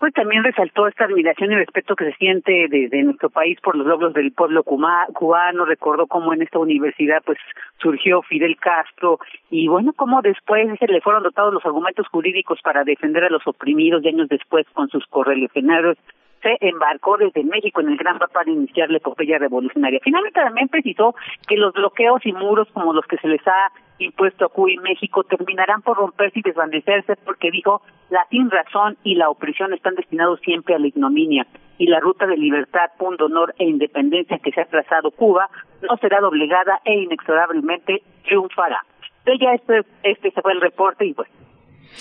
[0.00, 3.86] Pues también resaltó esta admiración y respeto que se siente desde nuestro país por los
[3.86, 7.36] logros del pueblo cubano, recordó cómo en esta universidad pues
[7.82, 9.18] surgió Fidel Castro
[9.50, 13.46] y bueno, cómo después se le fueron dotados los argumentos jurídicos para defender a los
[13.46, 15.98] oprimidos y años después con sus correligionarios
[16.42, 20.00] se embarcó desde México en el Gran Papa para iniciar la epopeya revolucionaria.
[20.02, 21.14] Finalmente también precisó
[21.46, 24.78] que los bloqueos y muros como los que se les ha impuesto a Cuba y
[24.78, 29.94] México terminarán por romperse y desvanecerse porque dijo la sin razón y la opresión están
[29.94, 31.46] destinados siempre a la ignominia
[31.78, 35.48] y la ruta de libertad, punto honor e independencia que se ha trazado Cuba
[35.82, 38.84] no será doblegada e inexorablemente triunfará.
[39.26, 41.28] Ella este, este fue el reporte y pues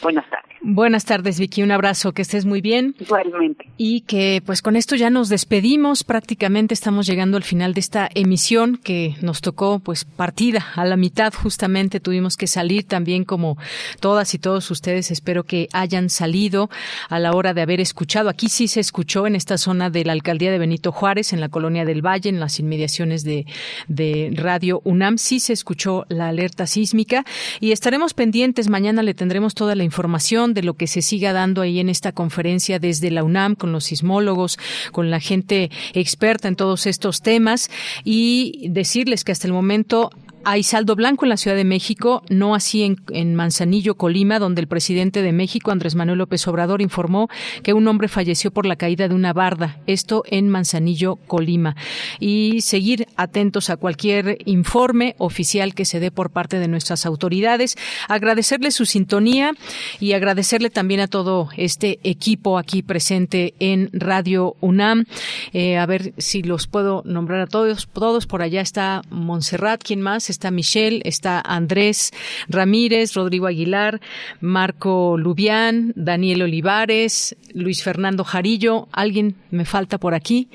[0.02, 0.50] Buenas tardes.
[0.62, 1.64] Buenas tardes, Vicky.
[1.64, 2.94] Un abrazo, que estés muy bien.
[3.00, 3.70] Igualmente.
[3.78, 6.04] Y que pues con esto ya nos despedimos.
[6.04, 10.98] Prácticamente estamos llegando al final de esta emisión que nos tocó pues partida a la
[10.98, 12.02] mitad justamente.
[12.02, 13.58] Tuvimos que salir también como
[14.02, 15.12] todas y todos ustedes.
[15.12, 16.70] Espero que hayan salido
[17.08, 18.28] a la hora de haber escuchado.
[18.28, 21.48] Aquí sí se escuchó en esta zona de la alcaldía de Benito Juárez, en la
[21.48, 23.46] colonia del Valle, en las inmediaciones de,
[23.88, 25.18] de Radio UNAM.
[25.18, 27.24] Sí se escuchó la alerta sísmica
[27.62, 28.70] y estaremos pendientes.
[28.70, 32.12] Mañana le tendremos toda la información de lo que se siga dando ahí en esta
[32.12, 34.58] conferencia desde la UNAM con los sismólogos,
[34.92, 37.70] con la gente experta en todos estos temas
[38.04, 40.12] y decirles que hasta el momento
[40.44, 44.68] hay saldo blanco en la Ciudad de México, no así en, Manzanillo, Colima, donde el
[44.68, 47.30] presidente de México, Andrés Manuel López Obrador, informó
[47.64, 49.78] que un hombre falleció por la caída de una barda.
[49.88, 51.76] Esto en Manzanillo, Colima.
[52.20, 57.76] Y seguir atentos a cualquier informe oficial que se dé por parte de nuestras autoridades.
[58.08, 59.54] Agradecerle su sintonía
[60.00, 65.06] y agradecerle también a todo este equipo aquí presente en Radio UNAM.
[65.54, 67.88] Eh, a ver si los puedo nombrar a todos.
[67.92, 70.29] Todos por allá está Montserrat, ¿quién más?
[70.30, 72.12] Está Michelle, está Andrés
[72.48, 74.00] Ramírez, Rodrigo Aguilar,
[74.40, 78.88] Marco Lubián, Daniel Olivares, Luis Fernando Jarillo.
[78.92, 80.50] ¿Alguien me falta por aquí?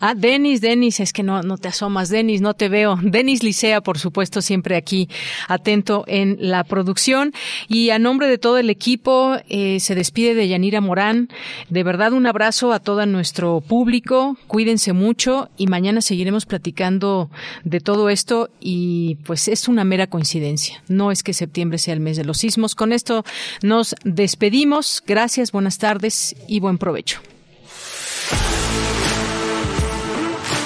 [0.00, 2.98] Ah, Denis, Denis, es que no, no te asomas, Denis, no te veo.
[3.02, 5.08] Denis Licea, por supuesto, siempre aquí
[5.48, 7.32] atento en la producción.
[7.68, 11.28] Y a nombre de todo el equipo, eh, se despide de Yanira Morán.
[11.68, 14.36] De verdad, un abrazo a todo nuestro público.
[14.46, 17.28] Cuídense mucho y mañana seguiremos platicando
[17.64, 18.50] de todo esto.
[18.60, 20.80] Y pues es una mera coincidencia.
[20.86, 22.76] No es que septiembre sea el mes de los sismos.
[22.76, 23.24] Con esto
[23.62, 25.02] nos despedimos.
[25.04, 27.20] Gracias, buenas tardes y buen provecho.